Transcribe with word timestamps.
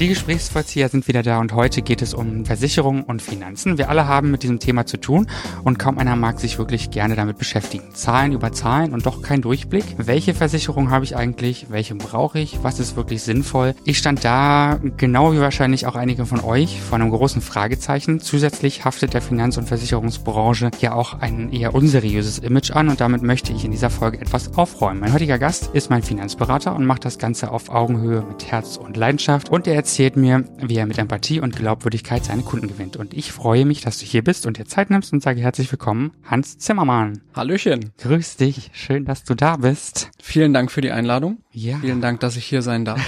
Die 0.00 0.08
Gesprächsvollzieher 0.08 0.88
sind 0.88 1.06
wieder 1.06 1.22
da 1.22 1.38
und 1.38 1.52
heute 1.52 1.80
geht 1.80 2.02
es 2.02 2.14
um 2.14 2.44
Versicherungen 2.44 3.04
und 3.04 3.22
Finanzen. 3.22 3.78
Wir 3.78 3.90
alle 3.90 4.08
haben 4.08 4.32
mit 4.32 4.42
diesem 4.42 4.58
Thema 4.58 4.86
zu 4.86 4.96
tun 4.96 5.28
und 5.62 5.78
kaum 5.78 5.98
einer 5.98 6.16
mag 6.16 6.40
sich 6.40 6.58
wirklich 6.58 6.90
gerne 6.90 7.14
damit 7.14 7.38
beschäftigen. 7.38 7.94
Zahlen 7.94 8.32
über 8.32 8.50
Zahlen 8.50 8.92
und 8.92 9.06
doch 9.06 9.22
kein 9.22 9.40
Durchblick. 9.40 9.84
Welche 9.96 10.34
Versicherung 10.34 10.90
habe 10.90 11.04
ich 11.04 11.14
eigentlich? 11.14 11.66
Welche 11.68 11.94
brauche 11.94 12.40
ich? 12.40 12.58
Was 12.62 12.80
ist 12.80 12.96
wirklich 12.96 13.22
sinnvoll? 13.22 13.76
Ich 13.84 13.98
stand 13.98 14.24
da, 14.24 14.80
genau 14.96 15.32
wie 15.32 15.38
wahrscheinlich 15.38 15.86
auch 15.86 15.94
einige 15.94 16.26
von 16.26 16.40
euch, 16.40 16.80
vor 16.80 16.96
einem 16.96 17.10
großen 17.10 17.40
Fragezeichen. 17.40 18.18
Zusätzlich 18.18 18.84
haftet 18.84 19.14
der 19.14 19.22
Finanz- 19.22 19.58
und 19.58 19.68
Versicherungsbranche 19.68 20.72
ja 20.80 20.92
auch 20.92 21.20
ein 21.20 21.52
eher 21.52 21.72
unseriöses 21.72 22.40
Image 22.40 22.72
an 22.72 22.88
und 22.88 23.00
damit 23.00 23.22
möchte 23.22 23.52
ich 23.52 23.64
in 23.64 23.70
dieser 23.70 23.90
Folge 23.90 24.20
etwas 24.20 24.58
aufräumen. 24.58 24.98
Mein 24.98 25.12
heutiger 25.12 25.38
Gast 25.38 25.70
ist 25.72 25.88
mein 25.88 26.02
Finanzberater 26.02 26.74
und 26.74 26.84
macht 26.84 27.04
das 27.04 27.20
Ganze 27.20 27.52
auf 27.52 27.68
Augenhöhe 27.68 28.24
mit 28.28 28.50
Herz 28.50 28.76
und 28.76 28.96
Leidenschaft 28.96 29.50
und 29.50 29.68
er 29.68 29.83
erzählt 29.84 30.16
mir, 30.16 30.46
wie 30.62 30.76
er 30.76 30.86
mit 30.86 30.96
Empathie 30.96 31.40
und 31.40 31.56
Glaubwürdigkeit 31.56 32.24
seine 32.24 32.42
Kunden 32.42 32.68
gewinnt. 32.68 32.96
Und 32.96 33.12
ich 33.12 33.32
freue 33.32 33.66
mich, 33.66 33.82
dass 33.82 33.98
du 33.98 34.06
hier 34.06 34.24
bist 34.24 34.46
und 34.46 34.56
dir 34.56 34.64
Zeit 34.64 34.88
nimmst 34.88 35.12
und 35.12 35.22
sage 35.22 35.42
herzlich 35.42 35.70
willkommen, 35.70 36.12
Hans 36.24 36.56
Zimmermann. 36.56 37.20
Hallöchen. 37.34 37.92
Grüß 37.98 38.38
dich. 38.38 38.70
Schön, 38.72 39.04
dass 39.04 39.24
du 39.24 39.34
da 39.34 39.58
bist. 39.58 40.10
Vielen 40.22 40.54
Dank 40.54 40.72
für 40.72 40.80
die 40.80 40.90
Einladung. 40.90 41.43
Ja. 41.56 41.78
Vielen 41.78 42.00
Dank, 42.00 42.18
dass 42.18 42.36
ich 42.36 42.44
hier 42.44 42.62
sein 42.62 42.84
darf. 42.84 43.00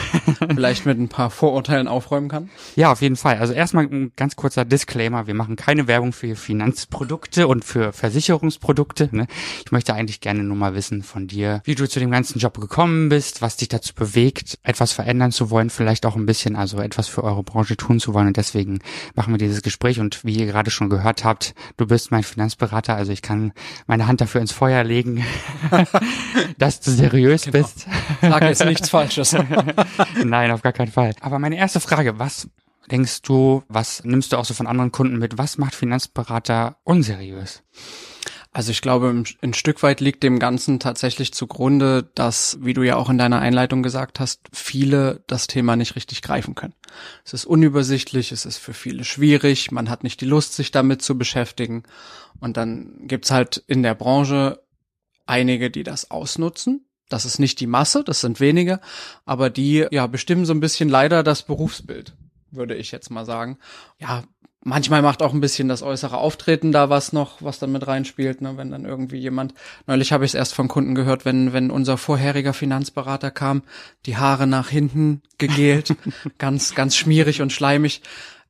Vielleicht 0.54 0.86
mit 0.86 1.00
ein 1.00 1.08
paar 1.08 1.30
Vorurteilen 1.30 1.88
aufräumen 1.88 2.28
kann. 2.28 2.48
Ja, 2.76 2.92
auf 2.92 3.02
jeden 3.02 3.16
Fall. 3.16 3.38
Also 3.38 3.52
erstmal 3.52 3.86
ein 3.86 4.12
ganz 4.14 4.36
kurzer 4.36 4.64
Disclaimer. 4.64 5.26
Wir 5.26 5.34
machen 5.34 5.56
keine 5.56 5.88
Werbung 5.88 6.12
für 6.12 6.36
Finanzprodukte 6.36 7.48
und 7.48 7.64
für 7.64 7.92
Versicherungsprodukte. 7.92 9.08
Ne? 9.10 9.26
Ich 9.64 9.72
möchte 9.72 9.94
eigentlich 9.94 10.20
gerne 10.20 10.44
nur 10.44 10.56
mal 10.56 10.76
wissen 10.76 11.02
von 11.02 11.26
dir, 11.26 11.60
wie 11.64 11.74
du 11.74 11.88
zu 11.88 11.98
dem 11.98 12.12
ganzen 12.12 12.38
Job 12.38 12.60
gekommen 12.60 13.08
bist, 13.08 13.42
was 13.42 13.56
dich 13.56 13.68
dazu 13.68 13.94
bewegt, 13.94 14.58
etwas 14.62 14.92
verändern 14.92 15.32
zu 15.32 15.50
wollen, 15.50 15.68
vielleicht 15.68 16.06
auch 16.06 16.14
ein 16.14 16.26
bisschen, 16.26 16.54
also 16.54 16.78
etwas 16.80 17.08
für 17.08 17.24
eure 17.24 17.42
Branche 17.42 17.76
tun 17.76 17.98
zu 17.98 18.14
wollen. 18.14 18.28
Und 18.28 18.36
deswegen 18.36 18.78
machen 19.16 19.34
wir 19.34 19.38
dieses 19.38 19.62
Gespräch. 19.62 19.98
Und 19.98 20.24
wie 20.24 20.36
ihr 20.36 20.46
gerade 20.46 20.70
schon 20.70 20.88
gehört 20.88 21.24
habt, 21.24 21.56
du 21.78 21.86
bist 21.88 22.12
mein 22.12 22.22
Finanzberater. 22.22 22.94
Also 22.94 23.10
ich 23.10 23.22
kann 23.22 23.52
meine 23.88 24.06
Hand 24.06 24.20
dafür 24.20 24.40
ins 24.40 24.52
Feuer 24.52 24.84
legen, 24.84 25.24
dass 26.58 26.78
du 26.80 26.92
seriös 26.92 27.42
genau. 27.42 27.58
bist. 27.58 27.86
Sag 28.40 28.48
jetzt 28.48 28.64
nichts 28.64 28.88
Falsches. 28.88 29.36
Nein, 30.24 30.50
auf 30.50 30.62
gar 30.62 30.72
keinen 30.72 30.92
Fall. 30.92 31.14
Aber 31.20 31.38
meine 31.38 31.56
erste 31.56 31.80
Frage, 31.80 32.18
was 32.18 32.48
denkst 32.90 33.22
du, 33.22 33.62
was 33.68 34.04
nimmst 34.04 34.32
du 34.32 34.36
auch 34.36 34.44
so 34.44 34.54
von 34.54 34.66
anderen 34.66 34.92
Kunden 34.92 35.18
mit? 35.18 35.38
Was 35.38 35.58
macht 35.58 35.74
Finanzberater 35.74 36.76
unseriös? 36.84 37.62
Also 38.56 38.70
ich 38.70 38.80
glaube, 38.80 39.24
ein 39.42 39.52
Stück 39.52 39.82
weit 39.82 40.00
liegt 40.00 40.22
dem 40.22 40.38
Ganzen 40.38 40.80
tatsächlich 40.80 41.34
zugrunde, 41.34 42.08
dass, 42.14 42.56
wie 42.62 42.72
du 42.72 42.82
ja 42.84 42.96
auch 42.96 43.10
in 43.10 43.18
deiner 43.18 43.38
Einleitung 43.38 43.82
gesagt 43.82 44.18
hast, 44.18 44.40
viele 44.50 45.22
das 45.26 45.46
Thema 45.46 45.76
nicht 45.76 45.94
richtig 45.94 46.22
greifen 46.22 46.54
können. 46.54 46.72
Es 47.22 47.34
ist 47.34 47.44
unübersichtlich, 47.44 48.32
es 48.32 48.46
ist 48.46 48.56
für 48.56 48.72
viele 48.72 49.04
schwierig, 49.04 49.72
man 49.72 49.90
hat 49.90 50.04
nicht 50.04 50.22
die 50.22 50.26
Lust, 50.26 50.54
sich 50.54 50.70
damit 50.70 51.02
zu 51.02 51.18
beschäftigen. 51.18 51.82
Und 52.40 52.56
dann 52.56 52.94
gibt's 53.02 53.30
halt 53.30 53.62
in 53.66 53.82
der 53.82 53.94
Branche 53.94 54.62
einige, 55.26 55.70
die 55.70 55.82
das 55.82 56.10
ausnutzen. 56.10 56.86
Das 57.08 57.24
ist 57.24 57.38
nicht 57.38 57.60
die 57.60 57.66
Masse, 57.66 58.02
das 58.04 58.20
sind 58.20 58.40
wenige, 58.40 58.80
aber 59.24 59.50
die 59.50 59.86
ja 59.90 60.06
bestimmen 60.06 60.44
so 60.44 60.52
ein 60.52 60.60
bisschen 60.60 60.88
leider 60.88 61.22
das 61.22 61.42
Berufsbild, 61.42 62.14
würde 62.50 62.74
ich 62.74 62.90
jetzt 62.90 63.10
mal 63.10 63.24
sagen. 63.24 63.58
Ja, 63.98 64.24
Manchmal 64.68 65.00
macht 65.00 65.22
auch 65.22 65.32
ein 65.32 65.40
bisschen 65.40 65.68
das 65.68 65.84
äußere 65.84 66.18
Auftreten 66.18 66.72
da 66.72 66.90
was 66.90 67.12
noch, 67.12 67.40
was 67.40 67.60
dann 67.60 67.70
mit 67.70 67.86
reinspielt, 67.86 68.40
ne? 68.40 68.56
wenn 68.56 68.72
dann 68.72 68.84
irgendwie 68.84 69.18
jemand, 69.18 69.54
neulich 69.86 70.10
habe 70.10 70.24
ich 70.24 70.32
es 70.32 70.34
erst 70.34 70.54
von 70.54 70.66
Kunden 70.66 70.96
gehört, 70.96 71.24
wenn, 71.24 71.52
wenn 71.52 71.70
unser 71.70 71.96
vorheriger 71.96 72.52
Finanzberater 72.52 73.30
kam, 73.30 73.62
die 74.06 74.16
Haare 74.16 74.48
nach 74.48 74.68
hinten 74.68 75.22
gegelt, 75.38 75.94
ganz, 76.38 76.74
ganz 76.74 76.96
schmierig 76.96 77.42
und 77.42 77.52
schleimig. 77.52 78.02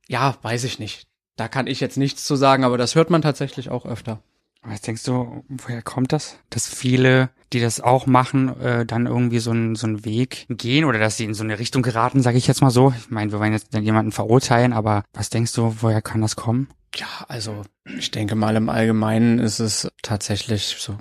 Ja, 0.07 0.37
weiß 0.41 0.63
ich 0.63 0.79
nicht. 0.79 1.05
Da 1.35 1.47
kann 1.47 1.67
ich 1.67 1.81
jetzt 1.81 1.97
nichts 1.97 2.23
zu 2.23 2.35
sagen, 2.35 2.63
aber 2.63 2.79
das 2.79 2.95
hört 2.95 3.11
man 3.11 3.21
tatsächlich 3.21 3.69
auch 3.69 3.85
öfter. 3.85 4.19
Was 4.63 4.81
denkst 4.81 5.03
du, 5.03 5.43
woher 5.47 5.81
kommt 5.81 6.11
das? 6.11 6.37
Dass 6.49 6.67
viele, 6.67 7.29
die 7.53 7.59
das 7.59 7.79
auch 7.79 8.05
machen, 8.05 8.59
äh, 8.59 8.85
dann 8.85 9.05
irgendwie 9.05 9.39
so 9.39 9.51
einen 9.51 9.75
so 9.75 9.87
einen 9.87 10.05
Weg 10.05 10.45
gehen 10.49 10.85
oder 10.85 10.99
dass 10.99 11.17
sie 11.17 11.25
in 11.25 11.33
so 11.33 11.43
eine 11.43 11.59
Richtung 11.59 11.83
geraten, 11.83 12.21
sage 12.21 12.37
ich 12.37 12.47
jetzt 12.47 12.61
mal 12.61 12.71
so. 12.71 12.93
Ich 12.97 13.09
meine, 13.09 13.31
wir 13.31 13.39
wollen 13.39 13.53
jetzt 13.53 13.73
jemanden 13.73 14.11
verurteilen, 14.11 14.73
aber 14.73 15.03
was 15.13 15.29
denkst 15.29 15.53
du, 15.53 15.75
woher 15.79 16.01
kann 16.01 16.21
das 16.21 16.35
kommen? 16.35 16.69
Ja, 16.95 17.07
also 17.27 17.63
ich 17.97 18.11
denke 18.11 18.35
mal 18.35 18.55
im 18.55 18.69
Allgemeinen 18.69 19.39
ist 19.39 19.59
es 19.59 19.87
tatsächlich 20.01 20.75
so 20.79 20.97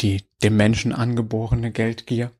die 0.00 0.22
dem 0.44 0.56
Menschen 0.56 0.92
angeborene 0.92 1.72
Geldgier, 1.72 2.30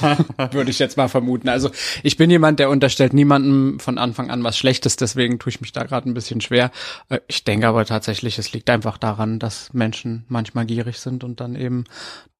würde 0.52 0.70
ich 0.70 0.78
jetzt 0.78 0.96
mal 0.96 1.08
vermuten. 1.08 1.48
Also 1.48 1.70
ich 2.04 2.16
bin 2.16 2.30
jemand, 2.30 2.60
der 2.60 2.70
unterstellt 2.70 3.12
niemandem 3.12 3.80
von 3.80 3.98
Anfang 3.98 4.30
an 4.30 4.44
was 4.44 4.56
Schlechtes, 4.56 4.94
deswegen 4.94 5.40
tue 5.40 5.50
ich 5.50 5.60
mich 5.60 5.72
da 5.72 5.82
gerade 5.82 6.08
ein 6.08 6.14
bisschen 6.14 6.40
schwer. 6.40 6.70
Äh, 7.08 7.18
ich 7.26 7.42
denke 7.42 7.66
aber 7.66 7.84
tatsächlich, 7.84 8.38
es 8.38 8.52
liegt 8.52 8.70
einfach 8.70 8.98
daran, 8.98 9.40
dass 9.40 9.72
Menschen 9.72 10.24
manchmal 10.28 10.66
gierig 10.66 11.00
sind 11.00 11.24
und 11.24 11.40
dann 11.40 11.56
eben 11.56 11.84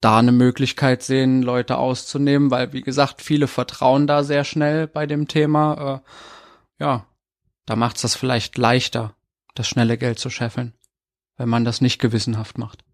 da 0.01 0.19
eine 0.19 0.33
Möglichkeit 0.33 1.03
sehen, 1.03 1.43
Leute 1.43 1.79
auszunehmen, 1.79 2.53
weil 2.53 2.73
wie 2.73 2.83
gesagt, 2.83 3.21
viele 3.21 3.49
vertrauen 3.49 4.07
da 4.07 4.23
sehr 4.23 4.45
schnell 4.45 4.87
bei 4.87 5.07
dem 5.07 5.27
Thema. 5.27 6.03
Äh, 6.79 6.85
ja, 6.85 7.07
da 7.67 7.75
macht's 7.75 8.03
das 8.03 8.15
vielleicht 8.15 8.57
leichter, 8.57 9.17
das 9.57 9.67
schnelle 9.67 9.99
Geld 9.99 10.21
zu 10.21 10.31
scheffeln, 10.31 10.75
wenn 11.37 11.49
man 11.49 11.65
das 11.65 11.81
nicht 11.81 11.99
gewissenhaft 11.99 12.59
macht. 12.59 12.85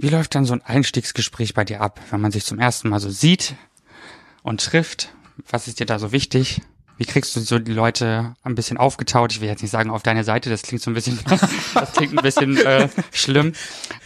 Wie 0.00 0.08
läuft 0.08 0.36
dann 0.36 0.44
so 0.44 0.52
ein 0.52 0.62
Einstiegsgespräch 0.62 1.54
bei 1.54 1.64
dir 1.64 1.80
ab, 1.80 2.00
wenn 2.10 2.20
man 2.20 2.30
sich 2.30 2.44
zum 2.44 2.60
ersten 2.60 2.88
Mal 2.88 3.00
so 3.00 3.10
sieht 3.10 3.56
und 4.44 4.64
trifft? 4.64 5.08
Was 5.50 5.66
ist 5.66 5.80
dir 5.80 5.86
da 5.86 5.98
so 5.98 6.12
wichtig? 6.12 6.62
Wie 6.98 7.04
kriegst 7.04 7.34
du 7.34 7.40
so 7.40 7.58
die 7.58 7.72
Leute 7.72 8.36
ein 8.44 8.54
bisschen 8.54 8.78
aufgetaut? 8.78 9.32
Ich 9.32 9.40
will 9.40 9.48
jetzt 9.48 9.62
nicht 9.62 9.72
sagen 9.72 9.90
auf 9.90 10.04
deine 10.04 10.22
Seite, 10.22 10.50
das 10.50 10.62
klingt 10.62 10.82
so 10.82 10.92
ein 10.92 10.94
bisschen, 10.94 11.18
das 11.74 11.92
klingt 11.92 12.16
ein 12.16 12.22
bisschen 12.22 12.56
äh, 12.58 12.88
schlimm. 13.12 13.54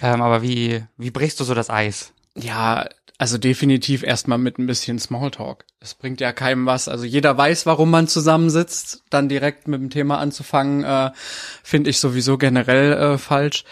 Ähm, 0.00 0.22
aber 0.22 0.40
wie, 0.40 0.82
wie 0.96 1.10
brichst 1.10 1.38
du 1.40 1.44
so 1.44 1.54
das 1.54 1.68
Eis? 1.68 2.14
Ja, 2.34 2.88
also 3.18 3.36
definitiv 3.36 4.02
erstmal 4.02 4.38
mit 4.38 4.58
ein 4.58 4.66
bisschen 4.66 4.98
Smalltalk. 4.98 5.66
Es 5.78 5.92
bringt 5.92 6.22
ja 6.22 6.32
keinem 6.32 6.64
was. 6.64 6.88
Also 6.88 7.04
jeder 7.04 7.36
weiß, 7.36 7.66
warum 7.66 7.90
man 7.90 8.08
zusammensitzt. 8.08 9.04
Dann 9.10 9.28
direkt 9.28 9.68
mit 9.68 9.80
dem 9.80 9.90
Thema 9.90 10.18
anzufangen, 10.18 10.84
äh, 10.84 11.10
finde 11.62 11.90
ich 11.90 11.98
sowieso 11.98 12.38
generell 12.38 12.94
äh, 12.94 13.18
falsch 13.18 13.64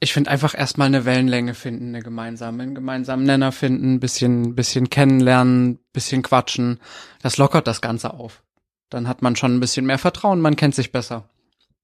ich 0.00 0.14
finde 0.14 0.30
einfach 0.30 0.58
erstmal 0.58 0.86
eine 0.86 1.04
Wellenlänge 1.04 1.54
finden, 1.54 1.88
eine 1.88 2.02
gemeinsame, 2.02 2.62
einen 2.62 2.74
gemeinsamen 2.74 3.24
Nenner 3.24 3.52
finden, 3.52 4.00
bisschen, 4.00 4.54
bisschen 4.54 4.88
kennenlernen, 4.88 5.78
bisschen 5.92 6.22
quatschen. 6.22 6.80
Das 7.22 7.36
lockert 7.36 7.66
das 7.66 7.82
Ganze 7.82 8.14
auf. 8.14 8.42
Dann 8.88 9.06
hat 9.06 9.20
man 9.20 9.36
schon 9.36 9.54
ein 9.54 9.60
bisschen 9.60 9.84
mehr 9.84 9.98
Vertrauen, 9.98 10.40
man 10.40 10.56
kennt 10.56 10.74
sich 10.74 10.90
besser. 10.90 11.28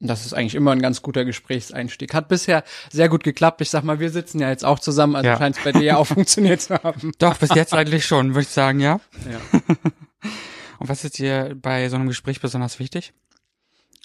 Und 0.01 0.09
das 0.09 0.27
ist 0.27 0.33
eigentlich 0.33 0.55
immer 0.55 0.73
ein 0.73 0.83
ganz 0.83 1.03
guter 1.03 1.25
Gesprächseinstieg. 1.25 2.15
Hat 2.15 2.29
bisher 2.29 2.65
sehr 2.91 3.09
gut 3.09 3.23
geklappt. 3.23 3.61
Ich 3.61 3.71
sag 3.71 3.83
mal, 3.83 4.01
wir 4.01 4.11
sitzen 4.11 4.41
ja 4.41 4.51
jetzt 4.51 4.65
auch 4.65 4.79
zusammen, 4.79 5.17
also 5.17 5.29
ja. 5.29 5.39
scheint 5.39 5.57
es 5.57 5.65
bei 5.65 5.73
dir 5.73 5.83
ja 5.83 5.97
auch 5.97 6.07
funktioniert 6.07 6.61
zu 6.63 6.75
haben. 6.83 7.13
Doch, 7.19 7.37
bis 7.37 7.55
jetzt 7.55 7.75
eigentlich 7.75 8.07
schon, 8.07 8.31
würde 8.31 8.43
ich 8.43 8.49
sagen, 8.49 8.81
ja. 8.81 9.01
ja. 9.31 9.61
Und 10.79 10.89
was 10.89 11.05
ist 11.05 11.19
dir 11.19 11.57
bei 11.61 11.89
so 11.89 11.97
einem 11.97 12.09
Gespräch 12.09 12.41
besonders 12.41 12.79
wichtig? 12.79 13.15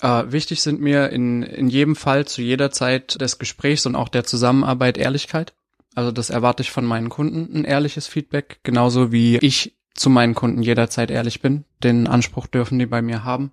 Äh, 0.02 0.32
wichtig 0.32 0.62
sind 0.62 0.82
mir 0.82 1.10
in, 1.10 1.44
in 1.44 1.70
jedem 1.70 1.96
Fall 1.96 2.26
zu 2.26 2.42
jeder 2.42 2.72
Zeit 2.72 3.22
des 3.22 3.40
Gesprächs 3.40 3.86
und 3.86 3.96
auch 3.96 4.10
der 4.10 4.24
Zusammenarbeit 4.24 4.98
Ehrlichkeit. 4.98 5.54
Also 5.94 6.12
das 6.12 6.30
erwarte 6.30 6.64
ich 6.64 6.72
von 6.72 6.86
meinen 6.86 7.10
Kunden, 7.10 7.56
ein 7.56 7.66
ehrliches 7.66 8.08
Feedback, 8.08 8.60
genauso 8.64 9.12
wie 9.12 9.38
ich 9.38 9.76
zu 9.94 10.10
meinen 10.10 10.34
Kunden 10.34 10.64
jederzeit 10.64 11.12
ehrlich 11.12 11.42
bin. 11.42 11.66
Den 11.84 12.08
Anspruch 12.08 12.48
dürfen 12.48 12.80
die 12.80 12.86
bei 12.86 13.02
mir 13.02 13.24
haben. 13.24 13.52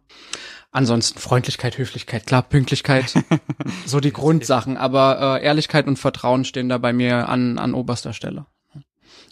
Ansonsten 0.70 1.18
Freundlichkeit, 1.18 1.78
Höflichkeit, 1.78 2.26
klar, 2.26 2.42
Pünktlichkeit, 2.42 3.14
so 3.86 4.00
die 4.00 4.12
Grundsachen. 4.12 4.76
Aber 4.76 5.40
äh, 5.40 5.44
Ehrlichkeit 5.44 5.86
und 5.86 5.98
Vertrauen 5.98 6.44
stehen 6.44 6.68
da 6.68 6.78
bei 6.78 6.92
mir 6.92 7.28
an, 7.28 7.58
an 7.58 7.74
oberster 7.74 8.12
Stelle. 8.12 8.46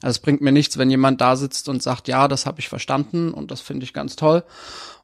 Also 0.02 0.16
es 0.16 0.18
bringt 0.18 0.40
mir 0.40 0.52
nichts, 0.52 0.76
wenn 0.76 0.90
jemand 0.90 1.20
da 1.20 1.36
sitzt 1.36 1.68
und 1.68 1.82
sagt, 1.82 2.08
ja, 2.08 2.28
das 2.28 2.44
habe 2.44 2.60
ich 2.60 2.68
verstanden 2.68 3.32
und 3.32 3.50
das 3.50 3.60
finde 3.60 3.84
ich 3.84 3.92
ganz 3.92 4.16
toll. 4.16 4.44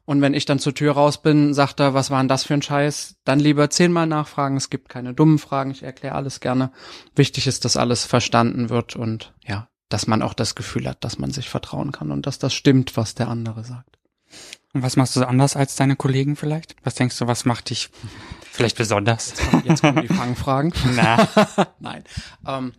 Und 0.05 0.21
wenn 0.21 0.33
ich 0.33 0.45
dann 0.45 0.59
zur 0.59 0.73
Tür 0.73 0.93
raus 0.93 1.21
bin, 1.21 1.53
sagt 1.53 1.79
er, 1.79 1.93
was 1.93 2.11
war 2.11 2.19
denn 2.19 2.27
das 2.27 2.43
für 2.43 2.53
ein 2.53 2.61
Scheiß? 2.61 3.15
Dann 3.23 3.39
lieber 3.39 3.69
zehnmal 3.69 4.05
nachfragen. 4.05 4.57
Es 4.57 4.69
gibt 4.69 4.89
keine 4.89 5.13
dummen 5.13 5.39
Fragen. 5.39 5.71
Ich 5.71 5.83
erkläre 5.83 6.15
alles 6.15 6.41
gerne. 6.41 6.71
Wichtig 7.15 7.47
ist, 7.47 7.63
dass 7.63 7.77
alles 7.77 8.05
verstanden 8.05 8.69
wird 8.69 8.97
und 8.97 9.33
ja, 9.45 9.69
dass 9.87 10.07
man 10.07 10.21
auch 10.21 10.33
das 10.33 10.55
Gefühl 10.55 10.89
hat, 10.89 11.03
dass 11.03 11.19
man 11.19 11.31
sich 11.31 11.49
vertrauen 11.49 11.93
kann 11.93 12.11
und 12.11 12.27
dass 12.27 12.37
das 12.37 12.53
stimmt, 12.53 12.97
was 12.97 13.15
der 13.15 13.29
andere 13.29 13.63
sagt. 13.63 13.97
Und 14.73 14.81
was 14.81 14.95
machst 14.95 15.15
du 15.15 15.25
anders 15.25 15.55
als 15.55 15.75
deine 15.75 15.95
Kollegen 15.95 16.35
vielleicht? 16.35 16.75
Was 16.83 16.95
denkst 16.95 17.17
du, 17.19 17.27
was 17.27 17.45
macht 17.45 17.69
dich 17.69 17.89
vielleicht 18.51 18.77
besonders? 18.77 19.29
Jetzt 19.29 19.49
kommen, 19.49 19.63
jetzt 19.65 19.81
kommen 19.81 20.01
die 20.01 20.13
Fangfragen. 20.13 20.73
Na. 20.95 21.27
Nein. 21.79 22.03
Ähm, 22.45 22.73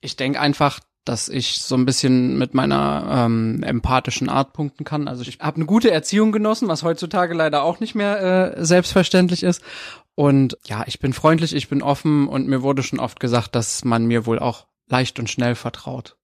ich 0.00 0.16
denke 0.16 0.38
einfach, 0.38 0.80
dass 1.04 1.28
ich 1.28 1.60
so 1.60 1.74
ein 1.74 1.84
bisschen 1.84 2.38
mit 2.38 2.54
meiner 2.54 3.24
ähm, 3.26 3.62
empathischen 3.62 4.28
Art 4.28 4.52
punkten 4.52 4.84
kann. 4.84 5.08
Also 5.08 5.22
ich 5.22 5.38
habe 5.40 5.56
eine 5.56 5.66
gute 5.66 5.90
Erziehung 5.90 6.32
genossen, 6.32 6.68
was 6.68 6.82
heutzutage 6.82 7.34
leider 7.34 7.62
auch 7.62 7.80
nicht 7.80 7.94
mehr 7.94 8.56
äh, 8.56 8.64
selbstverständlich 8.64 9.42
ist. 9.42 9.62
Und 10.14 10.56
ja, 10.64 10.84
ich 10.86 11.00
bin 11.00 11.12
freundlich, 11.12 11.54
ich 11.54 11.68
bin 11.68 11.82
offen 11.82 12.28
und 12.28 12.46
mir 12.46 12.62
wurde 12.62 12.82
schon 12.82 13.00
oft 13.00 13.20
gesagt, 13.20 13.54
dass 13.54 13.84
man 13.84 14.06
mir 14.06 14.26
wohl 14.26 14.38
auch 14.38 14.66
leicht 14.88 15.18
und 15.18 15.28
schnell 15.28 15.54
vertraut. 15.54 16.16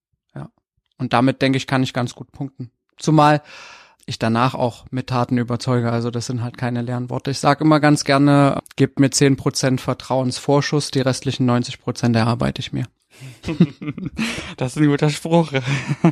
Und 1.01 1.15
damit 1.15 1.41
denke 1.41 1.57
ich, 1.57 1.67
kann 1.67 1.83
ich 1.83 1.95
ganz 1.95 2.15
gut 2.15 2.31
punkten. 2.31 2.71
Zumal 2.99 3.43
ich 4.05 4.19
danach 4.19 4.55
auch 4.55 4.85
mit 4.91 5.07
Taten 5.07 5.39
überzeuge. 5.39 5.91
Also 5.91 6.11
das 6.11 6.27
sind 6.27 6.43
halt 6.43 6.59
keine 6.59 6.83
leeren 6.83 7.11
Worte. 7.11 7.31
Ich 7.31 7.39
sage 7.39 7.65
immer 7.65 7.81
ganz 7.81 8.05
gerne, 8.05 8.61
gebt 8.77 9.01
mir 9.01 9.11
zehn 9.11 9.37
Prozent 9.37 9.81
Vertrauensvorschuss, 9.81 10.91
die 10.91 11.01
restlichen 11.01 11.47
90 11.47 11.81
Prozent 11.81 12.17
erarbeite 12.17 12.61
ich 12.61 12.73
mir. 12.73 12.85
das 14.57 14.77
ist 14.77 14.83
ein 14.83 14.89
guter 14.89 15.11
Spruch. 15.11 15.53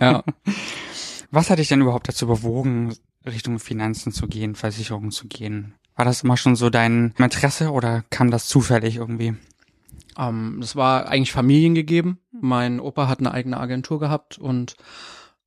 Ja. 0.00 0.22
Was 1.30 1.50
hat 1.50 1.58
dich 1.58 1.68
denn 1.68 1.82
überhaupt 1.82 2.08
dazu 2.08 2.26
bewogen, 2.26 2.94
Richtung 3.26 3.58
Finanzen 3.58 4.12
zu 4.12 4.26
gehen, 4.26 4.54
Versicherungen 4.54 5.10
zu 5.10 5.28
gehen? 5.28 5.74
War 5.94 6.04
das 6.04 6.22
immer 6.22 6.36
schon 6.36 6.56
so 6.56 6.70
dein 6.70 7.12
Interesse 7.18 7.70
oder 7.70 8.04
kam 8.10 8.30
das 8.30 8.46
zufällig 8.46 8.96
irgendwie? 8.96 9.34
Ähm, 10.16 10.58
das 10.60 10.76
war 10.76 11.08
eigentlich 11.08 11.32
familiengegeben. 11.32 12.18
Mein 12.32 12.80
Opa 12.80 13.08
hat 13.08 13.18
eine 13.20 13.32
eigene 13.32 13.58
Agentur 13.58 14.00
gehabt 14.00 14.38
und 14.38 14.76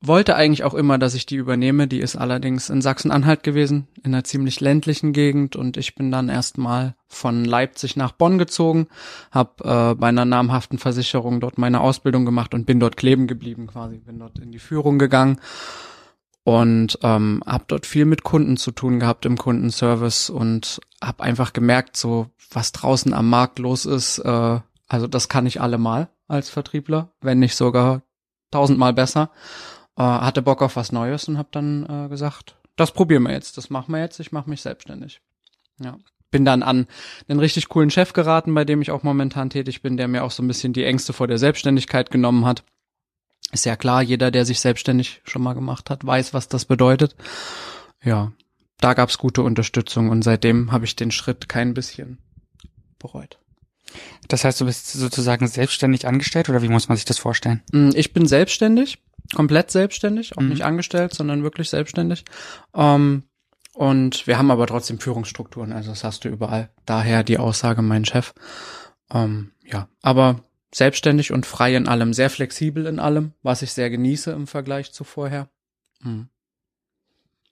wollte 0.01 0.35
eigentlich 0.35 0.63
auch 0.63 0.73
immer, 0.73 0.97
dass 0.97 1.13
ich 1.13 1.27
die 1.27 1.35
übernehme. 1.35 1.87
Die 1.87 1.99
ist 1.99 2.15
allerdings 2.15 2.69
in 2.69 2.81
Sachsen-Anhalt 2.81 3.43
gewesen, 3.43 3.87
in 4.03 4.13
einer 4.13 4.23
ziemlich 4.23 4.59
ländlichen 4.59 5.13
Gegend. 5.13 5.55
Und 5.55 5.77
ich 5.77 5.93
bin 5.93 6.11
dann 6.11 6.27
erstmal 6.27 6.95
von 7.07 7.45
Leipzig 7.45 7.95
nach 7.95 8.11
Bonn 8.11 8.39
gezogen, 8.39 8.87
habe 9.31 9.63
äh, 9.63 9.95
bei 9.95 10.07
einer 10.07 10.25
namhaften 10.25 10.79
Versicherung 10.79 11.39
dort 11.39 11.59
meine 11.59 11.81
Ausbildung 11.81 12.25
gemacht 12.25 12.53
und 12.55 12.65
bin 12.65 12.79
dort 12.79 12.97
kleben 12.97 13.27
geblieben 13.27 13.67
quasi. 13.67 13.99
Bin 13.99 14.17
dort 14.17 14.39
in 14.39 14.51
die 14.51 14.59
Führung 14.59 14.97
gegangen 14.97 15.39
und 16.43 16.97
ähm, 17.03 17.43
habe 17.45 17.65
dort 17.67 17.85
viel 17.85 18.05
mit 18.05 18.23
Kunden 18.23 18.57
zu 18.57 18.71
tun 18.71 18.99
gehabt 18.99 19.27
im 19.27 19.37
Kundenservice 19.37 20.31
und 20.31 20.81
habe 21.03 21.23
einfach 21.23 21.53
gemerkt, 21.53 21.95
so 21.95 22.27
was 22.51 22.71
draußen 22.71 23.13
am 23.13 23.29
Markt 23.29 23.59
los 23.59 23.85
ist. 23.85 24.17
Äh, 24.17 24.59
also 24.87 25.07
das 25.07 25.29
kann 25.29 25.45
ich 25.45 25.61
allemal 25.61 26.09
als 26.27 26.49
Vertriebler, 26.49 27.11
wenn 27.21 27.37
nicht 27.37 27.55
sogar 27.55 28.01
tausendmal 28.49 28.93
besser 28.93 29.29
äh, 29.97 30.03
hatte 30.03 30.41
Bock 30.41 30.61
auf 30.61 30.75
was 30.75 30.91
Neues 30.91 31.27
und 31.27 31.37
habe 31.37 31.49
dann 31.51 31.85
äh, 31.87 32.09
gesagt, 32.09 32.55
das 32.75 32.91
probieren 32.91 33.23
wir 33.23 33.33
jetzt, 33.33 33.57
das 33.57 33.69
machen 33.69 33.93
wir 33.93 33.99
jetzt, 33.99 34.19
ich 34.19 34.31
mache 34.31 34.49
mich 34.49 34.61
selbstständig. 34.61 35.21
Ja. 35.79 35.97
Bin 36.29 36.45
dann 36.45 36.63
an 36.63 36.87
einen 37.27 37.39
richtig 37.39 37.67
coolen 37.67 37.91
Chef 37.91 38.13
geraten, 38.13 38.53
bei 38.53 38.63
dem 38.63 38.81
ich 38.81 38.91
auch 38.91 39.03
momentan 39.03 39.49
tätig 39.49 39.81
bin, 39.81 39.97
der 39.97 40.07
mir 40.07 40.23
auch 40.23 40.31
so 40.31 40.41
ein 40.41 40.47
bisschen 40.47 40.71
die 40.71 40.85
Ängste 40.85 41.11
vor 41.11 41.27
der 41.27 41.37
Selbstständigkeit 41.37 42.09
genommen 42.09 42.45
hat. 42.45 42.63
Ist 43.51 43.65
ja 43.65 43.75
klar, 43.75 44.01
jeder, 44.01 44.31
der 44.31 44.45
sich 44.45 44.61
selbstständig 44.61 45.21
schon 45.25 45.41
mal 45.41 45.53
gemacht 45.53 45.89
hat, 45.89 46.05
weiß, 46.05 46.33
was 46.33 46.47
das 46.47 46.63
bedeutet. 46.63 47.15
Ja, 48.01 48.31
da 48.79 48.93
gab's 48.93 49.17
gute 49.17 49.43
Unterstützung 49.43 50.09
und 50.09 50.23
seitdem 50.23 50.71
habe 50.71 50.85
ich 50.85 50.95
den 50.95 51.11
Schritt 51.11 51.49
kein 51.49 51.73
bisschen 51.73 52.17
bereut. 52.97 53.37
Das 54.29 54.45
heißt, 54.45 54.61
du 54.61 54.65
bist 54.65 54.91
sozusagen 54.91 55.47
selbstständig 55.47 56.07
angestellt 56.07 56.49
oder 56.49 56.61
wie 56.61 56.69
muss 56.69 56.87
man 56.87 56.95
sich 56.95 57.05
das 57.05 57.17
vorstellen? 57.17 57.61
Mm, 57.71 57.89
ich 57.93 58.13
bin 58.13 58.25
selbstständig 58.25 58.99
komplett 59.33 59.71
selbstständig, 59.71 60.37
auch 60.37 60.41
mhm. 60.41 60.49
nicht 60.49 60.63
angestellt, 60.63 61.13
sondern 61.13 61.43
wirklich 61.43 61.69
selbstständig. 61.69 62.25
Ähm, 62.75 63.23
und 63.73 64.27
wir 64.27 64.37
haben 64.37 64.51
aber 64.51 64.67
trotzdem 64.67 64.99
Führungsstrukturen, 64.99 65.71
also 65.71 65.91
das 65.91 66.03
hast 66.03 66.25
du 66.25 66.29
überall. 66.29 66.69
Daher 66.85 67.23
die 67.23 67.37
Aussage, 67.37 67.81
mein 67.81 68.05
Chef. 68.05 68.33
Ähm, 69.11 69.51
ja, 69.63 69.87
aber 70.01 70.41
selbstständig 70.73 71.31
und 71.31 71.45
frei 71.45 71.75
in 71.75 71.87
allem, 71.87 72.13
sehr 72.13 72.29
flexibel 72.29 72.85
in 72.85 72.99
allem, 72.99 73.33
was 73.43 73.61
ich 73.61 73.71
sehr 73.73 73.89
genieße 73.89 74.31
im 74.31 74.47
Vergleich 74.47 74.93
zu 74.93 75.03
vorher. 75.03 75.49
Mhm. 76.01 76.29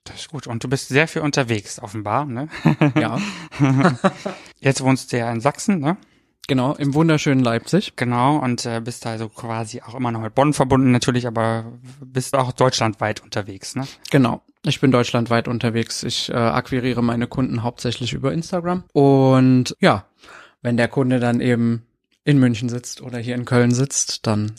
Das 0.06 0.22
ist 0.22 0.30
gut. 0.30 0.48
Und 0.48 0.64
du 0.64 0.70
bist 0.70 0.88
sehr 0.88 1.08
viel 1.08 1.22
unterwegs, 1.22 1.80
offenbar, 1.80 2.26
ne? 2.26 2.50
Ja. 2.96 3.20
Jetzt 4.60 4.82
wohnst 4.82 5.12
du 5.12 5.18
ja 5.18 5.32
in 5.32 5.42
Sachsen, 5.42 5.80
ne? 5.80 5.98
Genau, 6.48 6.74
im 6.74 6.96
wunderschönen 6.96 7.44
Leipzig. 7.44 7.96
Genau, 7.96 8.38
und 8.38 8.66
äh, 8.66 8.82
bist 8.84 9.06
also 9.06 9.30
quasi 9.30 9.82
auch 9.82 9.94
immer 9.94 10.12
noch 10.12 10.22
mit 10.22 10.34
Bonn 10.34 10.54
verbunden 10.54 10.92
natürlich, 10.92 11.28
aber 11.28 11.72
bist 12.04 12.36
auch 12.36 12.52
deutschlandweit 12.52 13.22
unterwegs, 13.22 13.76
ne? 13.76 13.86
Genau. 14.10 14.42
Ich 14.64 14.82
bin 14.82 14.92
deutschlandweit 14.92 15.48
unterwegs. 15.48 16.04
Ich 16.04 16.30
äh, 16.30 16.34
akquiriere 16.34 17.02
meine 17.02 17.28
Kunden 17.28 17.64
hauptsächlich 17.64 18.14
über 18.14 18.34
Instagram. 18.34 18.84
Und 18.94 19.76
ja, 19.80 20.06
wenn 20.62 20.76
der 20.76 20.88
Kunde 20.88 21.20
dann 21.20 21.40
eben 21.40 21.86
in 22.26 22.40
München 22.40 22.68
sitzt 22.68 23.02
oder 23.02 23.20
hier 23.20 23.36
in 23.36 23.46
Köln 23.46 23.72
sitzt, 23.72 24.28
dann 24.28 24.52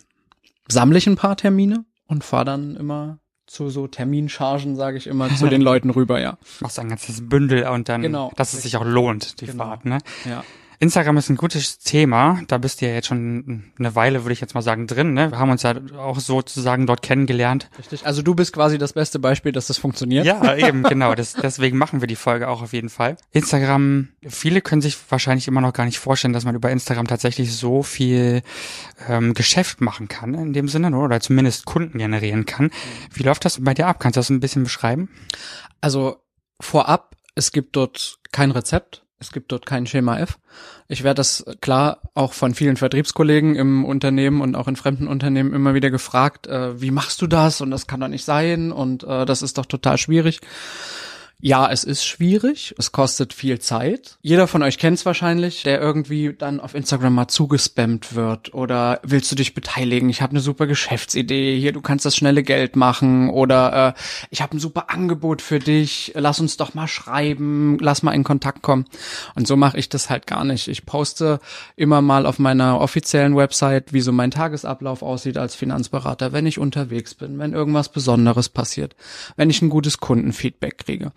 sammle 0.68 0.98
ich 0.98 1.06
ein 1.06 1.16
paar 1.16 1.36
Termine 1.36 1.84
und 2.06 2.24
fahre 2.24 2.44
dann 2.46 2.76
immer 2.76 3.18
zu 3.46 3.68
so 3.68 3.88
Terminchargen, 3.88 4.76
sage 4.76 4.96
ich 4.96 5.06
immer, 5.08 5.28
zu 5.34 5.46
den 5.50 5.60
Leuten 5.60 5.90
rüber, 5.90 6.20
ja. 6.20 6.38
Machst 6.60 6.78
ein 6.78 6.88
ganzes 6.88 7.28
Bündel 7.28 7.66
und 7.66 7.88
dann, 7.88 8.02
genau, 8.02 8.32
dass 8.36 8.54
es 8.54 8.62
sich 8.62 8.76
auch 8.76 8.84
lohnt, 8.84 9.40
die 9.40 9.46
genau. 9.46 9.64
Fahrt, 9.64 9.84
ne? 9.84 9.98
Ja. 10.24 10.44
Instagram 10.80 11.18
ist 11.18 11.28
ein 11.28 11.36
gutes 11.36 11.78
Thema. 11.78 12.40
Da 12.48 12.56
bist 12.56 12.80
du 12.80 12.86
ja 12.86 12.94
jetzt 12.94 13.06
schon 13.06 13.70
eine 13.78 13.94
Weile, 13.94 14.24
würde 14.24 14.32
ich 14.32 14.40
jetzt 14.40 14.54
mal 14.54 14.62
sagen, 14.62 14.86
drin. 14.86 15.12
Ne? 15.12 15.30
Wir 15.30 15.38
haben 15.38 15.50
uns 15.50 15.62
ja 15.62 15.74
auch 15.98 16.18
sozusagen 16.18 16.86
dort 16.86 17.02
kennengelernt. 17.02 17.68
Richtig. 17.78 18.06
Also 18.06 18.22
du 18.22 18.34
bist 18.34 18.54
quasi 18.54 18.78
das 18.78 18.94
beste 18.94 19.18
Beispiel, 19.18 19.52
dass 19.52 19.66
das 19.66 19.76
funktioniert. 19.76 20.24
Ja, 20.24 20.56
eben, 20.56 20.82
genau. 20.82 21.14
Das, 21.14 21.34
deswegen 21.34 21.76
machen 21.76 22.00
wir 22.00 22.08
die 22.08 22.16
Folge 22.16 22.48
auch 22.48 22.62
auf 22.62 22.72
jeden 22.72 22.88
Fall. 22.88 23.18
Instagram, 23.30 24.08
viele 24.26 24.62
können 24.62 24.80
sich 24.80 24.96
wahrscheinlich 25.10 25.46
immer 25.48 25.60
noch 25.60 25.74
gar 25.74 25.84
nicht 25.84 25.98
vorstellen, 25.98 26.32
dass 26.32 26.46
man 26.46 26.54
über 26.54 26.70
Instagram 26.70 27.06
tatsächlich 27.06 27.54
so 27.54 27.82
viel 27.82 28.40
ähm, 29.06 29.34
Geschäft 29.34 29.82
machen 29.82 30.08
kann, 30.08 30.32
in 30.32 30.54
dem 30.54 30.66
Sinne, 30.66 30.96
oder 30.96 31.20
zumindest 31.20 31.66
Kunden 31.66 31.98
generieren 31.98 32.46
kann. 32.46 32.70
Wie 33.12 33.22
läuft 33.22 33.44
das 33.44 33.62
bei 33.62 33.74
dir 33.74 33.86
ab? 33.86 34.00
Kannst 34.00 34.16
du 34.16 34.20
das 34.20 34.30
ein 34.30 34.40
bisschen 34.40 34.64
beschreiben? 34.64 35.10
Also 35.82 36.16
vorab, 36.58 37.16
es 37.34 37.52
gibt 37.52 37.76
dort 37.76 38.18
kein 38.32 38.50
Rezept. 38.50 39.04
Es 39.20 39.32
gibt 39.32 39.52
dort 39.52 39.66
kein 39.66 39.86
Schema 39.86 40.18
F. 40.18 40.38
Ich 40.88 41.04
werde 41.04 41.16
das 41.16 41.44
klar 41.60 42.00
auch 42.14 42.32
von 42.32 42.54
vielen 42.54 42.78
Vertriebskollegen 42.78 43.54
im 43.54 43.84
Unternehmen 43.84 44.40
und 44.40 44.56
auch 44.56 44.66
in 44.66 44.76
fremden 44.76 45.06
Unternehmen 45.06 45.52
immer 45.52 45.74
wieder 45.74 45.90
gefragt, 45.90 46.46
äh, 46.46 46.80
wie 46.80 46.90
machst 46.90 47.20
du 47.20 47.26
das? 47.26 47.60
Und 47.60 47.70
das 47.70 47.86
kann 47.86 48.00
doch 48.00 48.08
nicht 48.08 48.24
sein 48.24 48.72
und 48.72 49.04
äh, 49.04 49.26
das 49.26 49.42
ist 49.42 49.58
doch 49.58 49.66
total 49.66 49.98
schwierig. 49.98 50.40
Ja, 51.42 51.70
es 51.70 51.84
ist 51.84 52.04
schwierig. 52.04 52.74
Es 52.76 52.92
kostet 52.92 53.32
viel 53.32 53.58
Zeit. 53.60 54.18
Jeder 54.20 54.46
von 54.46 54.62
euch 54.62 54.76
kennt 54.76 54.98
es 54.98 55.06
wahrscheinlich, 55.06 55.62
der 55.62 55.80
irgendwie 55.80 56.34
dann 56.36 56.60
auf 56.60 56.74
Instagram 56.74 57.14
mal 57.14 57.28
zugespammt 57.28 58.14
wird 58.14 58.52
oder 58.52 59.00
willst 59.04 59.32
du 59.32 59.36
dich 59.36 59.54
beteiligen? 59.54 60.10
Ich 60.10 60.20
habe 60.20 60.32
eine 60.32 60.40
super 60.40 60.66
Geschäftsidee. 60.66 61.58
Hier, 61.58 61.72
du 61.72 61.80
kannst 61.80 62.04
das 62.04 62.14
schnelle 62.14 62.42
Geld 62.42 62.76
machen 62.76 63.30
oder 63.30 63.94
äh, 63.96 64.00
ich 64.28 64.42
habe 64.42 64.54
ein 64.54 64.60
super 64.60 64.90
Angebot 64.90 65.40
für 65.40 65.60
dich. 65.60 66.12
Lass 66.14 66.40
uns 66.40 66.58
doch 66.58 66.74
mal 66.74 66.88
schreiben. 66.88 67.78
Lass 67.80 68.02
mal 68.02 68.12
in 68.12 68.24
Kontakt 68.24 68.60
kommen. 68.60 68.84
Und 69.34 69.46
so 69.46 69.56
mache 69.56 69.78
ich 69.78 69.88
das 69.88 70.10
halt 70.10 70.26
gar 70.26 70.44
nicht. 70.44 70.68
Ich 70.68 70.84
poste 70.84 71.40
immer 71.74 72.02
mal 72.02 72.26
auf 72.26 72.38
meiner 72.38 72.80
offiziellen 72.80 73.34
Website, 73.34 73.94
wie 73.94 74.02
so 74.02 74.12
mein 74.12 74.30
Tagesablauf 74.30 75.02
aussieht 75.02 75.38
als 75.38 75.54
Finanzberater, 75.54 76.32
wenn 76.32 76.44
ich 76.44 76.58
unterwegs 76.58 77.14
bin, 77.14 77.38
wenn 77.38 77.54
irgendwas 77.54 77.88
Besonderes 77.88 78.50
passiert, 78.50 78.94
wenn 79.36 79.48
ich 79.48 79.62
ein 79.62 79.70
gutes 79.70 80.00
Kundenfeedback 80.00 80.76
kriege. 80.76 81.12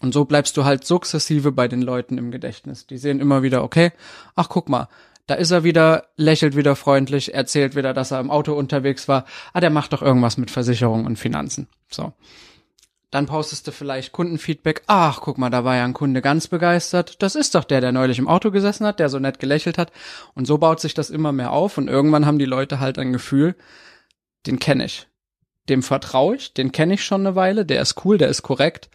Und 0.00 0.14
so 0.14 0.24
bleibst 0.24 0.56
du 0.56 0.64
halt 0.64 0.84
sukzessive 0.84 1.52
bei 1.52 1.68
den 1.68 1.82
Leuten 1.82 2.18
im 2.18 2.30
Gedächtnis. 2.30 2.86
Die 2.86 2.98
sehen 2.98 3.20
immer 3.20 3.42
wieder, 3.42 3.64
okay, 3.64 3.92
ach 4.36 4.48
guck 4.48 4.68
mal, 4.68 4.88
da 5.28 5.34
ist 5.34 5.50
er 5.50 5.62
wieder, 5.62 6.06
lächelt 6.16 6.56
wieder 6.56 6.74
freundlich, 6.74 7.34
erzählt 7.34 7.76
wieder, 7.76 7.92
dass 7.92 8.12
er 8.12 8.20
im 8.20 8.30
Auto 8.30 8.54
unterwegs 8.54 9.08
war. 9.08 9.26
Ah, 9.52 9.60
der 9.60 9.70
macht 9.70 9.92
doch 9.92 10.00
irgendwas 10.00 10.38
mit 10.38 10.50
Versicherung 10.50 11.04
und 11.04 11.18
Finanzen. 11.18 11.68
So. 11.90 12.14
Dann 13.10 13.26
postest 13.26 13.66
du 13.66 13.72
vielleicht 13.72 14.12
Kundenfeedback. 14.12 14.82
Ach, 14.86 15.20
guck 15.20 15.36
mal, 15.36 15.50
da 15.50 15.64
war 15.64 15.76
ja 15.76 15.84
ein 15.84 15.92
Kunde 15.92 16.22
ganz 16.22 16.48
begeistert. 16.48 17.22
Das 17.22 17.34
ist 17.34 17.54
doch 17.54 17.64
der, 17.64 17.82
der 17.82 17.92
neulich 17.92 18.18
im 18.18 18.28
Auto 18.28 18.50
gesessen 18.50 18.86
hat, 18.86 19.00
der 19.00 19.10
so 19.10 19.18
nett 19.18 19.38
gelächelt 19.38 19.76
hat. 19.76 19.92
Und 20.34 20.46
so 20.46 20.56
baut 20.58 20.80
sich 20.80 20.94
das 20.94 21.10
immer 21.10 21.32
mehr 21.32 21.52
auf 21.52 21.76
und 21.76 21.88
irgendwann 21.88 22.24
haben 22.24 22.38
die 22.38 22.44
Leute 22.46 22.80
halt 22.80 22.98
ein 22.98 23.12
Gefühl, 23.12 23.54
den 24.46 24.58
kenne 24.58 24.86
ich. 24.86 25.08
Dem 25.68 25.82
vertraue 25.82 26.36
ich, 26.36 26.54
den 26.54 26.72
kenne 26.72 26.94
ich 26.94 27.04
schon 27.04 27.26
eine 27.26 27.34
Weile, 27.34 27.66
der 27.66 27.82
ist 27.82 28.02
cool, 28.04 28.16
der 28.16 28.28
ist 28.28 28.42
korrekt 28.42 28.88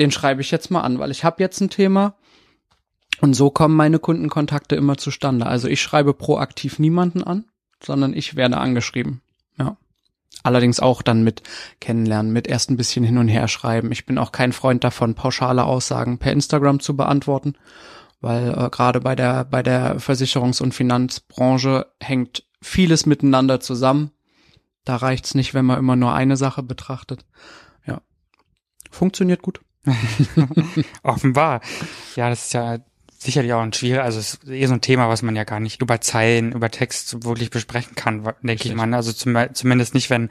den 0.00 0.10
schreibe 0.10 0.40
ich 0.40 0.50
jetzt 0.50 0.70
mal 0.70 0.80
an, 0.80 0.98
weil 0.98 1.10
ich 1.10 1.22
habe 1.24 1.42
jetzt 1.42 1.60
ein 1.60 1.70
Thema. 1.70 2.14
Und 3.20 3.34
so 3.34 3.50
kommen 3.50 3.76
meine 3.76 3.98
Kundenkontakte 3.98 4.76
immer 4.76 4.96
zustande. 4.96 5.46
Also 5.46 5.68
ich 5.68 5.82
schreibe 5.82 6.14
proaktiv 6.14 6.78
niemanden 6.78 7.22
an, 7.22 7.44
sondern 7.82 8.14
ich 8.14 8.34
werde 8.34 8.56
angeschrieben. 8.56 9.20
Ja. 9.58 9.76
Allerdings 10.42 10.80
auch 10.80 11.02
dann 11.02 11.22
mit 11.22 11.42
kennenlernen, 11.80 12.32
mit 12.32 12.48
erst 12.48 12.70
ein 12.70 12.78
bisschen 12.78 13.04
hin 13.04 13.18
und 13.18 13.28
her 13.28 13.46
schreiben. 13.46 13.92
Ich 13.92 14.06
bin 14.06 14.16
auch 14.16 14.32
kein 14.32 14.52
Freund 14.52 14.84
davon, 14.84 15.14
pauschale 15.14 15.64
Aussagen 15.64 16.18
per 16.18 16.32
Instagram 16.32 16.80
zu 16.80 16.96
beantworten, 16.96 17.56
weil 18.22 18.54
äh, 18.56 18.70
gerade 18.70 19.00
bei 19.00 19.14
der 19.14 19.44
bei 19.44 19.62
der 19.62 19.98
Versicherungs- 20.00 20.62
und 20.62 20.72
Finanzbranche 20.72 21.92
hängt 22.00 22.44
vieles 22.62 23.04
miteinander 23.04 23.60
zusammen. 23.60 24.12
Da 24.84 24.96
reicht's 24.96 25.34
nicht, 25.34 25.52
wenn 25.52 25.66
man 25.66 25.78
immer 25.78 25.96
nur 25.96 26.14
eine 26.14 26.38
Sache 26.38 26.62
betrachtet. 26.62 27.26
Ja. 27.86 28.00
Funktioniert 28.90 29.42
gut. 29.42 29.60
Offenbar. 31.02 31.60
Ja, 32.16 32.30
das 32.30 32.46
ist 32.46 32.52
ja 32.52 32.78
sicherlich 33.18 33.52
auch 33.52 33.60
ein 33.60 33.72
schwieriger, 33.72 34.02
also 34.02 34.18
es 34.18 34.34
ist 34.34 34.48
eh 34.48 34.66
so 34.66 34.72
ein 34.72 34.80
Thema, 34.80 35.08
was 35.08 35.22
man 35.22 35.36
ja 35.36 35.44
gar 35.44 35.60
nicht 35.60 35.82
über 35.82 36.00
Zeilen, 36.00 36.52
über 36.52 36.70
Text 36.70 37.22
wirklich 37.24 37.50
besprechen 37.50 37.94
kann, 37.94 38.32
denke 38.42 38.66
ich 38.66 38.74
mal. 38.74 38.92
Also 38.94 39.12
zum, 39.12 39.36
zumindest 39.52 39.94
nicht, 39.94 40.08
wenn 40.08 40.30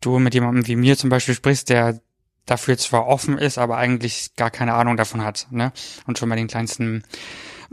du 0.00 0.18
mit 0.18 0.32
jemandem 0.32 0.66
wie 0.66 0.76
mir 0.76 0.96
zum 0.96 1.10
Beispiel 1.10 1.34
sprichst, 1.34 1.68
der 1.68 2.00
dafür 2.46 2.78
zwar 2.78 3.06
offen 3.06 3.38
ist, 3.38 3.58
aber 3.58 3.76
eigentlich 3.76 4.34
gar 4.36 4.50
keine 4.50 4.74
Ahnung 4.74 4.96
davon 4.96 5.22
hat, 5.22 5.46
ne? 5.50 5.72
Und 6.06 6.18
schon 6.18 6.28
bei 6.28 6.36
den 6.36 6.48
kleinsten 6.48 7.04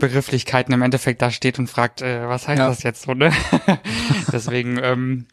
Begrifflichkeiten 0.00 0.74
im 0.74 0.82
Endeffekt 0.82 1.22
da 1.22 1.30
steht 1.30 1.58
und 1.60 1.68
fragt, 1.68 2.02
äh, 2.02 2.28
was 2.28 2.48
heißt 2.48 2.58
Ja. 2.58 2.68
das 2.68 2.82
jetzt 2.82 3.02
so, 3.02 3.14
ne? 3.14 3.32
Deswegen 4.32 4.78
ähm, 4.82 5.26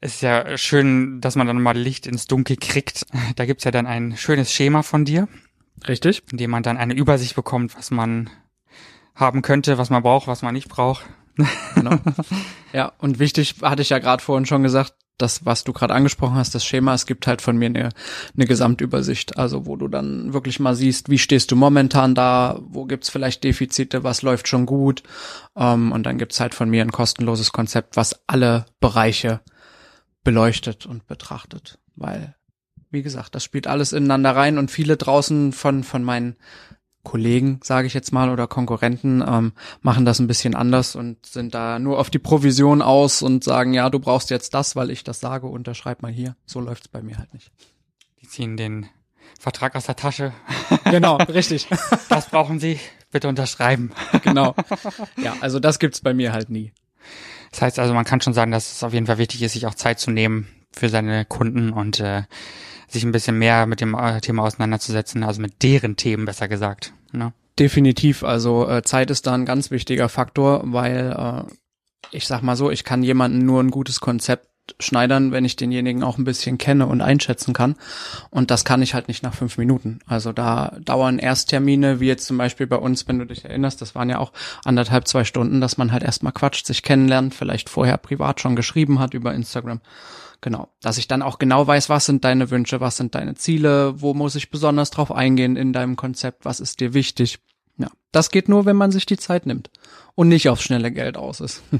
ist 0.00 0.20
ja 0.22 0.58
schön, 0.58 1.20
dass 1.22 1.36
man 1.36 1.46
dann 1.46 1.60
mal 1.62 1.76
Licht 1.76 2.06
ins 2.06 2.26
Dunkel 2.26 2.56
kriegt. 2.56 3.06
Da 3.36 3.46
gibt's 3.46 3.64
ja 3.64 3.70
dann 3.70 3.86
ein 3.86 4.16
schönes 4.16 4.52
Schema 4.52 4.82
von 4.82 5.04
dir, 5.04 5.28
Richtig? 5.86 6.22
in 6.30 6.38
dem 6.38 6.50
man 6.50 6.62
dann 6.62 6.76
eine 6.76 6.94
Übersicht 6.94 7.34
bekommt, 7.34 7.76
was 7.76 7.90
man 7.90 8.28
haben 9.14 9.42
könnte, 9.42 9.78
was 9.78 9.90
man 9.90 10.02
braucht, 10.02 10.26
was 10.28 10.42
man 10.42 10.54
nicht 10.54 10.68
braucht. 10.68 11.06
Genau. 11.74 11.98
ja, 12.72 12.92
und 12.98 13.18
wichtig, 13.18 13.54
hatte 13.62 13.82
ich 13.82 13.90
ja 13.90 13.98
gerade 14.00 14.22
vorhin 14.22 14.44
schon 14.46 14.62
gesagt, 14.62 14.94
das, 15.18 15.44
was 15.44 15.64
du 15.64 15.72
gerade 15.72 15.94
angesprochen 15.94 16.36
hast, 16.36 16.54
das 16.54 16.64
Schema, 16.64 16.94
es 16.94 17.06
gibt 17.06 17.26
halt 17.26 17.42
von 17.42 17.56
mir 17.56 17.66
eine, 17.66 17.90
eine 18.36 18.46
Gesamtübersicht, 18.46 19.36
also 19.36 19.66
wo 19.66 19.76
du 19.76 19.88
dann 19.88 20.32
wirklich 20.32 20.60
mal 20.60 20.74
siehst, 20.74 21.10
wie 21.10 21.18
stehst 21.18 21.50
du 21.50 21.56
momentan 21.56 22.14
da, 22.14 22.60
wo 22.62 22.84
gibt's 22.84 23.10
vielleicht 23.10 23.44
Defizite, 23.44 24.04
was 24.04 24.22
läuft 24.22 24.48
schon 24.48 24.66
gut. 24.66 25.02
Ähm, 25.56 25.92
und 25.92 26.04
dann 26.04 26.18
gibt's 26.18 26.40
halt 26.40 26.54
von 26.54 26.70
mir 26.70 26.82
ein 26.82 26.92
kostenloses 26.92 27.52
Konzept, 27.52 27.96
was 27.96 28.20
alle 28.26 28.66
Bereiche 28.80 29.40
beleuchtet 30.24 30.86
und 30.86 31.06
betrachtet. 31.06 31.78
Weil, 31.96 32.36
wie 32.90 33.02
gesagt, 33.02 33.34
das 33.34 33.44
spielt 33.44 33.66
alles 33.66 33.92
ineinander 33.92 34.36
rein 34.36 34.58
und 34.58 34.70
viele 34.70 34.96
draußen 34.96 35.52
von, 35.52 35.84
von 35.84 36.02
meinen 36.02 36.36
Kollegen, 37.08 37.58
sage 37.64 37.86
ich 37.86 37.94
jetzt 37.94 38.12
mal, 38.12 38.28
oder 38.28 38.46
Konkurrenten 38.46 39.24
ähm, 39.26 39.52
machen 39.80 40.04
das 40.04 40.18
ein 40.18 40.26
bisschen 40.26 40.54
anders 40.54 40.94
und 40.94 41.24
sind 41.24 41.54
da 41.54 41.78
nur 41.78 41.98
auf 41.98 42.10
die 42.10 42.18
Provision 42.18 42.82
aus 42.82 43.22
und 43.22 43.42
sagen, 43.42 43.72
ja, 43.72 43.88
du 43.88 43.98
brauchst 43.98 44.28
jetzt 44.28 44.52
das, 44.52 44.76
weil 44.76 44.90
ich 44.90 45.04
das 45.04 45.18
sage, 45.18 45.46
unterschreib 45.46 46.02
mal 46.02 46.12
hier. 46.12 46.36
So 46.44 46.60
läuft's 46.60 46.88
bei 46.88 47.00
mir 47.00 47.16
halt 47.16 47.32
nicht. 47.32 47.50
Die 48.20 48.28
ziehen 48.28 48.58
den 48.58 48.90
Vertrag 49.40 49.74
aus 49.74 49.86
der 49.86 49.96
Tasche. 49.96 50.34
Genau, 50.84 51.16
richtig. 51.16 51.66
Das 52.10 52.28
brauchen 52.28 52.60
Sie, 52.60 52.78
bitte 53.10 53.28
unterschreiben. 53.28 53.90
genau. 54.22 54.54
Ja, 55.16 55.34
also 55.40 55.60
das 55.60 55.78
gibt's 55.78 56.02
bei 56.02 56.12
mir 56.12 56.32
halt 56.34 56.50
nie. 56.50 56.72
Das 57.52 57.62
heißt 57.62 57.78
also, 57.78 57.94
man 57.94 58.04
kann 58.04 58.20
schon 58.20 58.34
sagen, 58.34 58.52
dass 58.52 58.70
es 58.70 58.82
auf 58.82 58.92
jeden 58.92 59.06
Fall 59.06 59.16
wichtig 59.16 59.40
ist, 59.42 59.54
sich 59.54 59.66
auch 59.66 59.74
Zeit 59.74 59.98
zu 59.98 60.10
nehmen 60.10 60.46
für 60.72 60.90
seine 60.90 61.24
Kunden 61.24 61.72
und 61.72 62.00
äh, 62.00 62.24
sich 62.86 63.02
ein 63.02 63.12
bisschen 63.12 63.38
mehr 63.38 63.64
mit 63.64 63.80
dem 63.80 63.94
äh, 63.94 64.20
Thema 64.20 64.42
auseinanderzusetzen, 64.42 65.24
also 65.24 65.40
mit 65.40 65.62
deren 65.62 65.96
Themen 65.96 66.26
besser 66.26 66.48
gesagt. 66.48 66.92
Ne? 67.12 67.32
Definitiv. 67.58 68.22
Also 68.22 68.68
äh, 68.68 68.82
Zeit 68.82 69.10
ist 69.10 69.26
da 69.26 69.34
ein 69.34 69.44
ganz 69.44 69.70
wichtiger 69.70 70.08
Faktor, 70.08 70.62
weil 70.64 71.14
äh, 71.16 71.52
ich 72.10 72.26
sag 72.26 72.42
mal 72.42 72.56
so, 72.56 72.70
ich 72.70 72.84
kann 72.84 73.02
jemanden 73.02 73.44
nur 73.44 73.62
ein 73.62 73.70
gutes 73.70 74.00
Konzept 74.00 74.48
schneidern, 74.80 75.32
wenn 75.32 75.44
ich 75.44 75.56
denjenigen 75.56 76.02
auch 76.02 76.18
ein 76.18 76.24
bisschen 76.24 76.58
kenne 76.58 76.86
und 76.86 77.00
einschätzen 77.00 77.52
kann. 77.52 77.76
Und 78.30 78.50
das 78.50 78.64
kann 78.64 78.82
ich 78.82 78.94
halt 78.94 79.08
nicht 79.08 79.22
nach 79.22 79.34
fünf 79.34 79.58
Minuten. 79.58 80.00
Also 80.06 80.32
da 80.32 80.76
dauern 80.80 81.18
Ersttermine, 81.18 82.00
wie 82.00 82.06
jetzt 82.06 82.26
zum 82.26 82.38
Beispiel 82.38 82.66
bei 82.66 82.76
uns, 82.76 83.06
wenn 83.08 83.18
du 83.18 83.26
dich 83.26 83.44
erinnerst, 83.44 83.80
das 83.80 83.94
waren 83.94 84.10
ja 84.10 84.18
auch 84.18 84.32
anderthalb, 84.64 85.08
zwei 85.08 85.24
Stunden, 85.24 85.60
dass 85.60 85.78
man 85.78 85.92
halt 85.92 86.02
erstmal 86.02 86.32
quatscht, 86.32 86.66
sich 86.66 86.82
kennenlernt, 86.82 87.34
vielleicht 87.34 87.68
vorher 87.68 87.96
privat 87.96 88.40
schon 88.40 88.56
geschrieben 88.56 88.98
hat 88.98 89.14
über 89.14 89.34
Instagram. 89.34 89.80
Genau. 90.40 90.68
Dass 90.80 90.98
ich 90.98 91.08
dann 91.08 91.22
auch 91.22 91.38
genau 91.38 91.66
weiß, 91.66 91.88
was 91.88 92.06
sind 92.06 92.24
deine 92.24 92.50
Wünsche, 92.50 92.80
was 92.80 92.96
sind 92.96 93.14
deine 93.14 93.34
Ziele, 93.34 94.00
wo 94.00 94.14
muss 94.14 94.36
ich 94.36 94.50
besonders 94.50 94.90
drauf 94.90 95.10
eingehen 95.10 95.56
in 95.56 95.72
deinem 95.72 95.96
Konzept, 95.96 96.44
was 96.44 96.60
ist 96.60 96.80
dir 96.80 96.94
wichtig. 96.94 97.40
Ja, 97.76 97.88
das 98.12 98.30
geht 98.30 98.48
nur, 98.48 98.64
wenn 98.64 98.76
man 98.76 98.92
sich 98.92 99.06
die 99.06 99.16
Zeit 99.16 99.46
nimmt 99.46 99.70
und 100.14 100.28
nicht 100.28 100.48
aufs 100.48 100.62
schnelle 100.62 100.92
Geld 100.92 101.16
aus 101.16 101.40
ist. 101.40 101.62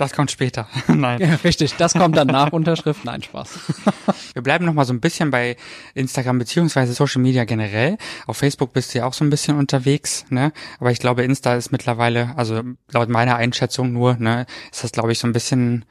Das 0.00 0.14
kommt 0.14 0.30
später. 0.30 0.66
Nein. 0.88 1.20
Ja, 1.20 1.34
richtig. 1.44 1.74
Das 1.76 1.92
kommt 1.92 2.16
dann 2.16 2.28
nach 2.28 2.52
Unterschrift. 2.52 3.04
Nein, 3.04 3.22
Spaß. 3.22 3.58
Wir 4.32 4.40
bleiben 4.40 4.64
noch 4.64 4.72
mal 4.72 4.86
so 4.86 4.94
ein 4.94 5.00
bisschen 5.00 5.30
bei 5.30 5.58
Instagram 5.92 6.38
beziehungsweise 6.38 6.94
Social 6.94 7.20
Media 7.20 7.44
generell. 7.44 7.98
Auf 8.26 8.38
Facebook 8.38 8.72
bist 8.72 8.94
du 8.94 9.00
ja 9.00 9.04
auch 9.04 9.12
so 9.12 9.26
ein 9.26 9.28
bisschen 9.28 9.58
unterwegs, 9.58 10.24
ne? 10.30 10.54
Aber 10.78 10.90
ich 10.90 11.00
glaube, 11.00 11.22
Insta 11.22 11.54
ist 11.54 11.70
mittlerweile, 11.70 12.34
also 12.38 12.62
laut 12.90 13.10
meiner 13.10 13.36
Einschätzung 13.36 13.92
nur, 13.92 14.16
ne, 14.16 14.46
ist 14.72 14.84
das 14.84 14.92
glaube 14.92 15.12
ich 15.12 15.18
so 15.18 15.26
ein 15.26 15.34
bisschen 15.34 15.84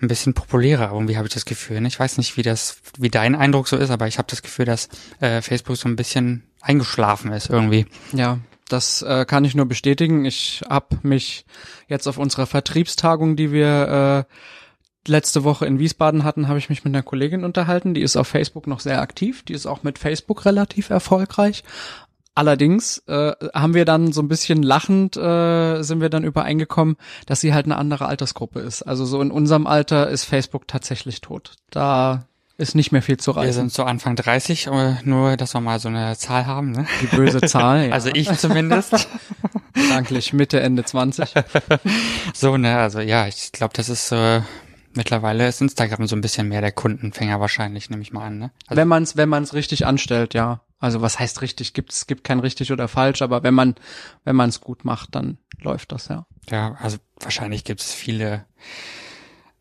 ein 0.00 0.08
bisschen 0.08 0.34
populärer. 0.34 0.90
Irgendwie 0.90 1.16
habe 1.16 1.28
ich 1.28 1.34
das 1.34 1.44
Gefühl. 1.44 1.80
Ne? 1.80 1.86
Ich 1.86 2.00
weiß 2.00 2.18
nicht, 2.18 2.36
wie 2.36 2.42
das, 2.42 2.78
wie 2.98 3.10
dein 3.10 3.36
Eindruck 3.36 3.68
so 3.68 3.76
ist, 3.76 3.90
aber 3.90 4.08
ich 4.08 4.18
habe 4.18 4.26
das 4.28 4.42
Gefühl, 4.42 4.64
dass 4.64 4.88
äh, 5.20 5.40
Facebook 5.40 5.76
so 5.76 5.88
ein 5.88 5.94
bisschen 5.94 6.42
eingeschlafen 6.60 7.30
ist 7.30 7.48
irgendwie. 7.48 7.86
Ja, 8.12 8.38
das 8.72 9.02
äh, 9.02 9.24
kann 9.26 9.44
ich 9.44 9.54
nur 9.54 9.66
bestätigen. 9.66 10.24
Ich 10.24 10.62
habe 10.68 10.98
mich 11.02 11.44
jetzt 11.88 12.06
auf 12.06 12.18
unserer 12.18 12.46
Vertriebstagung, 12.46 13.36
die 13.36 13.52
wir 13.52 14.26
äh, 14.28 15.10
letzte 15.10 15.44
Woche 15.44 15.66
in 15.66 15.78
Wiesbaden 15.78 16.24
hatten, 16.24 16.48
habe 16.48 16.58
ich 16.58 16.68
mich 16.68 16.84
mit 16.84 16.94
einer 16.94 17.02
Kollegin 17.02 17.44
unterhalten. 17.44 17.94
Die 17.94 18.02
ist 18.02 18.16
auf 18.16 18.28
Facebook 18.28 18.66
noch 18.66 18.80
sehr 18.80 19.00
aktiv. 19.00 19.42
Die 19.42 19.52
ist 19.52 19.66
auch 19.66 19.82
mit 19.82 19.98
Facebook 19.98 20.44
relativ 20.44 20.90
erfolgreich. 20.90 21.64
Allerdings 22.34 22.98
äh, 23.08 23.32
haben 23.54 23.74
wir 23.74 23.84
dann 23.84 24.12
so 24.12 24.22
ein 24.22 24.28
bisschen 24.28 24.62
lachend 24.62 25.18
äh, 25.18 25.82
sind 25.82 26.00
wir 26.00 26.08
dann 26.08 26.24
übereingekommen, 26.24 26.96
dass 27.26 27.42
sie 27.42 27.52
halt 27.52 27.66
eine 27.66 27.76
andere 27.76 28.06
Altersgruppe 28.06 28.60
ist. 28.60 28.82
Also 28.82 29.04
so 29.04 29.20
in 29.20 29.30
unserem 29.30 29.66
Alter 29.66 30.08
ist 30.08 30.24
Facebook 30.24 30.66
tatsächlich 30.66 31.20
tot. 31.20 31.56
Da 31.70 32.26
ist 32.58 32.74
nicht 32.74 32.92
mehr 32.92 33.02
viel 33.02 33.16
zu 33.16 33.34
Wir 33.34 33.42
reißen. 33.42 33.54
sind 33.54 33.72
so 33.72 33.84
Anfang 33.84 34.16
30, 34.16 34.66
äh, 34.68 34.94
nur 35.04 35.36
dass 35.36 35.54
wir 35.54 35.60
mal 35.60 35.80
so 35.80 35.88
eine 35.88 36.16
Zahl 36.16 36.46
haben. 36.46 36.72
Ne? 36.72 36.86
Die 37.00 37.06
böse 37.06 37.40
Zahl. 37.40 37.86
Ja. 37.88 37.94
Also 37.94 38.10
ich 38.12 38.30
zumindest. 38.38 39.08
gedanklich 39.74 40.32
Mitte 40.32 40.60
Ende 40.60 40.84
20. 40.84 41.34
so, 42.34 42.56
ne, 42.56 42.78
also 42.78 43.00
ja, 43.00 43.26
ich 43.26 43.52
glaube, 43.52 43.74
das 43.74 43.88
ist 43.88 44.12
äh, 44.12 44.42
mittlerweile 44.94 45.48
ist 45.48 45.60
Instagram 45.60 46.06
so 46.06 46.16
ein 46.16 46.20
bisschen 46.20 46.48
mehr 46.48 46.60
der 46.60 46.72
Kundenfänger 46.72 47.40
wahrscheinlich, 47.40 47.90
nehme 47.90 48.02
ich 48.02 48.12
mal 48.12 48.26
an. 48.26 48.38
Ne? 48.38 48.50
Also, 48.66 48.80
wenn 48.80 48.88
man 48.88 49.02
es 49.02 49.16
wenn 49.16 49.28
man 49.28 49.42
es 49.42 49.54
richtig 49.54 49.86
anstellt, 49.86 50.34
ja. 50.34 50.60
Also 50.78 51.00
was 51.00 51.18
heißt 51.18 51.42
richtig? 51.42 51.74
Gibt 51.74 51.92
es 51.92 52.06
gibt 52.06 52.24
kein 52.24 52.40
richtig 52.40 52.72
oder 52.72 52.88
falsch, 52.88 53.22
aber 53.22 53.42
wenn 53.42 53.54
man 53.54 53.76
wenn 54.24 54.36
man 54.36 54.48
es 54.48 54.60
gut 54.60 54.84
macht, 54.84 55.14
dann 55.14 55.38
läuft 55.60 55.92
das 55.92 56.08
ja. 56.08 56.26
ja, 56.50 56.76
also 56.80 56.98
wahrscheinlich 57.20 57.64
gibt 57.64 57.80
es 57.80 57.92
viele 57.92 58.44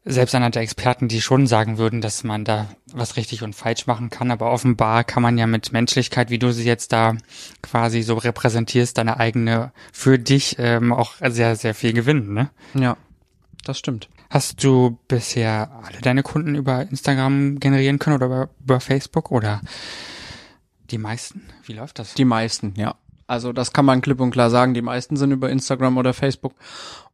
selbsternannte 0.03 0.59
Experten, 0.59 1.07
die 1.07 1.21
schon 1.21 1.45
sagen 1.45 1.77
würden, 1.77 2.01
dass 2.01 2.23
man 2.23 2.43
da 2.43 2.67
was 2.91 3.17
richtig 3.17 3.43
und 3.43 3.53
falsch 3.53 3.85
machen 3.85 4.09
kann, 4.09 4.31
aber 4.31 4.51
offenbar 4.51 5.03
kann 5.03 5.21
man 5.21 5.37
ja 5.37 5.45
mit 5.45 5.71
Menschlichkeit, 5.71 6.29
wie 6.29 6.39
du 6.39 6.51
sie 6.51 6.63
jetzt 6.63 6.91
da 6.91 7.15
quasi 7.61 8.01
so 8.01 8.15
repräsentierst, 8.15 8.97
deine 8.97 9.19
eigene 9.19 9.71
für 9.93 10.17
dich 10.17 10.55
ähm, 10.57 10.91
auch 10.91 11.13
sehr, 11.29 11.55
sehr 11.55 11.75
viel 11.75 11.93
gewinnen, 11.93 12.33
ne? 12.33 12.49
Ja, 12.73 12.97
das 13.63 13.77
stimmt. 13.77 14.09
Hast 14.31 14.63
du 14.63 14.97
bisher 15.07 15.69
alle 15.83 15.99
deine 16.01 16.23
Kunden 16.23 16.55
über 16.55 16.81
Instagram 16.81 17.59
generieren 17.59 17.99
können 17.99 18.15
oder 18.15 18.25
über, 18.25 18.49
über 18.61 18.79
Facebook 18.79 19.29
oder 19.29 19.61
die 20.89 20.97
meisten? 20.97 21.43
Wie 21.65 21.73
läuft 21.73 21.99
das? 21.99 22.15
Die 22.15 22.25
meisten, 22.25 22.73
ja. 22.75 22.95
Also 23.31 23.53
das 23.53 23.71
kann 23.71 23.85
man 23.85 24.01
klipp 24.01 24.19
und 24.19 24.31
klar 24.31 24.49
sagen. 24.49 24.73
Die 24.73 24.81
meisten 24.81 25.15
sind 25.15 25.31
über 25.31 25.49
Instagram 25.49 25.97
oder 25.97 26.13
Facebook. 26.13 26.53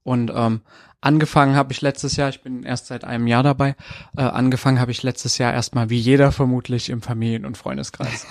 Und 0.02 0.32
ähm, 0.34 0.62
angefangen 1.00 1.56
habe 1.56 1.72
ich 1.72 1.82
letztes 1.82 2.16
Jahr, 2.16 2.30
ich 2.30 2.42
bin 2.42 2.64
erst 2.64 2.88
seit 2.88 3.04
einem 3.04 3.28
Jahr 3.28 3.44
dabei, 3.44 3.76
äh, 4.18 4.24
angefangen 4.24 4.80
habe 4.80 4.90
ich 4.90 5.04
letztes 5.04 5.38
Jahr 5.38 5.54
erstmal 5.54 5.92
wie 5.92 6.00
jeder 6.00 6.32
vermutlich 6.32 6.90
im 6.90 7.04
Familien- 7.04 7.46
und 7.46 7.56
Freundeskreis. 7.56 8.26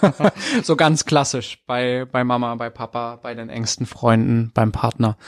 so 0.62 0.74
ganz 0.74 1.04
klassisch 1.04 1.62
bei, 1.66 2.06
bei 2.10 2.24
Mama, 2.24 2.54
bei 2.54 2.70
Papa, 2.70 3.16
bei 3.16 3.34
den 3.34 3.50
engsten 3.50 3.84
Freunden, 3.84 4.50
beim 4.54 4.72
Partner. 4.72 5.18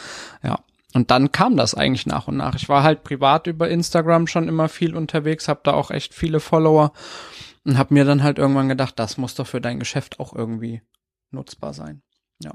Ja. 0.43 0.61
Und 0.95 1.11
dann 1.11 1.33
kam 1.33 1.59
das 1.59 1.75
eigentlich 1.75 2.07
nach 2.07 2.29
und 2.29 2.39
nach. 2.39 2.55
Ich 2.55 2.71
war 2.71 2.83
halt 2.83 3.05
privat 3.05 3.47
über 3.47 3.69
Instagram 3.69 4.27
schon 4.27 4.49
immer 4.49 4.71
viel 4.71 4.97
unterwegs, 4.97 5.49
habe 5.49 5.61
da 5.65 5.75
auch 5.75 5.91
echt 5.91 6.15
viele 6.15 6.41
Follower 6.41 6.93
und 7.67 7.77
habe 7.77 7.93
mir 7.93 8.07
dann 8.07 8.23
halt 8.23 8.39
irgendwann 8.39 8.71
gedacht, 8.71 8.95
das 8.99 9.19
muss 9.19 9.35
doch 9.35 9.47
für 9.47 9.61
dein 9.61 9.79
Geschäft 9.79 10.19
auch 10.19 10.35
irgendwie 10.35 10.81
nutzbar 11.31 11.75
sein. 11.75 12.03
Ja. 12.43 12.53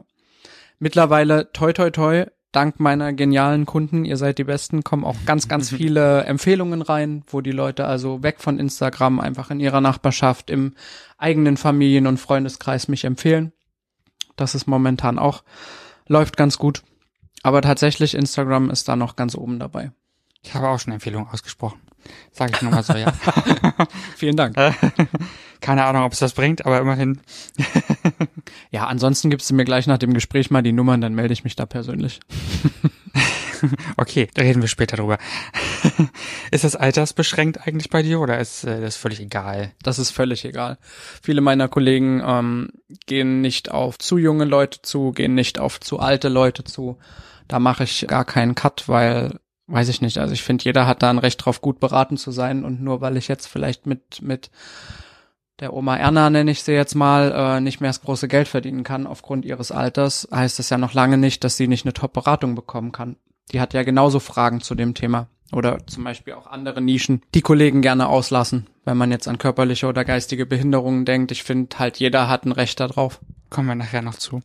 Mittlerweile 0.79 1.51
toi 1.53 1.73
toi 1.73 1.89
toi, 1.89 2.25
dank 2.51 2.79
meiner 2.79 3.13
genialen 3.13 3.65
Kunden, 3.65 4.05
ihr 4.05 4.17
seid 4.17 4.37
die 4.37 4.43
besten, 4.43 4.83
kommen 4.83 5.03
auch 5.03 5.17
ganz 5.25 5.47
ganz 5.47 5.69
viele 5.75 6.23
Empfehlungen 6.23 6.81
rein, 6.81 7.23
wo 7.27 7.41
die 7.41 7.51
Leute 7.51 7.85
also 7.85 8.23
weg 8.23 8.37
von 8.39 8.59
Instagram 8.59 9.19
einfach 9.19 9.51
in 9.51 9.59
ihrer 9.59 9.81
Nachbarschaft 9.81 10.49
im 10.49 10.75
eigenen 11.17 11.57
Familien- 11.57 12.07
und 12.07 12.19
Freundeskreis 12.19 12.87
mich 12.87 13.05
empfehlen. 13.05 13.51
Das 14.35 14.55
ist 14.55 14.67
momentan 14.67 15.17
auch 15.17 15.43
läuft 16.07 16.37
ganz 16.37 16.57
gut. 16.57 16.83
Aber 17.43 17.61
tatsächlich 17.61 18.15
Instagram 18.15 18.69
ist 18.69 18.87
da 18.87 18.95
noch 18.95 19.15
ganz 19.15 19.35
oben 19.35 19.59
dabei. 19.59 19.91
Ich 20.41 20.53
habe 20.53 20.67
auch 20.67 20.79
schon 20.79 20.93
Empfehlungen 20.93 21.27
ausgesprochen. 21.29 21.79
Sage 22.31 22.53
ich 22.55 22.61
nur 22.61 22.71
mal 22.71 22.83
so, 22.83 22.93
ja. 22.93 23.13
Vielen 24.15 24.35
Dank. 24.35 24.55
Keine 25.65 25.85
Ahnung, 25.85 26.03
ob 26.03 26.13
es 26.13 26.19
das 26.19 26.33
bringt, 26.33 26.63
aber 26.63 26.79
immerhin. 26.79 27.21
Ja, 28.69 28.85
ansonsten 28.85 29.31
gibst 29.31 29.49
du 29.49 29.55
mir 29.55 29.65
gleich 29.65 29.87
nach 29.87 29.97
dem 29.97 30.13
Gespräch 30.13 30.51
mal 30.51 30.61
die 30.61 30.71
Nummern, 30.71 31.01
dann 31.01 31.15
melde 31.15 31.33
ich 31.33 31.43
mich 31.43 31.55
da 31.55 31.65
persönlich. 31.65 32.19
Okay, 33.97 34.27
da 34.33 34.43
reden 34.43 34.61
wir 34.61 34.67
später 34.67 34.97
drüber. 34.97 35.17
ist 36.51 36.65
das 36.65 36.75
altersbeschränkt 36.75 37.65
eigentlich 37.65 37.89
bei 37.89 38.03
dir 38.03 38.19
oder 38.19 38.37
ist 38.37 38.65
äh, 38.65 38.81
das 38.81 38.95
völlig 38.95 39.21
egal? 39.21 39.71
Das 39.81 39.97
ist 39.97 40.11
völlig 40.11 40.45
egal. 40.45 40.77
Viele 41.23 41.41
meiner 41.41 41.67
Kollegen 41.67 42.21
ähm, 42.23 42.69
gehen 43.07 43.41
nicht 43.41 43.71
auf 43.71 43.97
zu 43.97 44.17
junge 44.17 44.45
Leute 44.45 44.81
zu, 44.83 45.13
gehen 45.13 45.33
nicht 45.33 45.57
auf 45.57 45.79
zu 45.79 45.99
alte 45.99 46.27
Leute 46.27 46.63
zu. 46.65 46.99
Da 47.47 47.57
mache 47.57 47.85
ich 47.85 48.05
gar 48.07 48.25
keinen 48.25 48.53
Cut, 48.53 48.87
weil, 48.87 49.39
weiß 49.65 49.87
ich 49.89 50.01
nicht, 50.01 50.19
also 50.19 50.33
ich 50.33 50.43
finde, 50.43 50.65
jeder 50.65 50.85
hat 50.85 51.01
da 51.01 51.09
ein 51.09 51.17
Recht 51.17 51.43
drauf, 51.43 51.61
gut 51.61 51.79
beraten 51.79 52.17
zu 52.17 52.29
sein 52.31 52.65
und 52.65 52.83
nur 52.83 53.01
weil 53.01 53.17
ich 53.17 53.29
jetzt 53.29 53.47
vielleicht 53.47 53.87
mit, 53.87 54.21
mit 54.21 54.51
der 55.59 55.73
Oma 55.73 55.95
Erna 55.95 56.29
nenne 56.29 56.51
ich 56.51 56.63
sie 56.63 56.73
jetzt 56.73 56.95
mal, 56.95 57.31
äh, 57.31 57.61
nicht 57.61 57.79
mehr 57.81 57.89
das 57.89 58.01
große 58.01 58.27
Geld 58.27 58.47
verdienen 58.47 58.83
kann 58.83 59.07
aufgrund 59.07 59.45
ihres 59.45 59.71
Alters, 59.71 60.27
heißt 60.31 60.59
das 60.59 60.69
ja 60.69 60.77
noch 60.77 60.93
lange 60.93 61.17
nicht, 61.17 61.43
dass 61.43 61.57
sie 61.57 61.67
nicht 61.67 61.85
eine 61.85 61.93
Top-Beratung 61.93 62.55
bekommen 62.55 62.91
kann. 62.91 63.15
Die 63.51 63.61
hat 63.61 63.73
ja 63.73 63.83
genauso 63.83 64.19
Fragen 64.19 64.61
zu 64.61 64.75
dem 64.75 64.93
Thema. 64.93 65.27
Oder 65.51 65.85
zum 65.85 66.03
Beispiel 66.03 66.33
auch 66.33 66.47
andere 66.47 66.81
Nischen, 66.81 67.21
die 67.35 67.41
Kollegen 67.41 67.81
gerne 67.81 68.07
auslassen, 68.07 68.67
wenn 68.83 68.97
man 68.97 69.11
jetzt 69.11 69.27
an 69.27 69.37
körperliche 69.37 69.85
oder 69.87 70.03
geistige 70.03 70.45
Behinderungen 70.45 71.05
denkt. 71.05 71.31
Ich 71.31 71.43
finde 71.43 71.77
halt, 71.77 71.97
jeder 71.97 72.27
hat 72.27 72.45
ein 72.45 72.51
Recht 72.51 72.79
darauf. 72.79 73.21
Kommen 73.51 73.67
wir 73.67 73.75
nachher 73.75 74.01
noch 74.01 74.15
zu. 74.15 74.41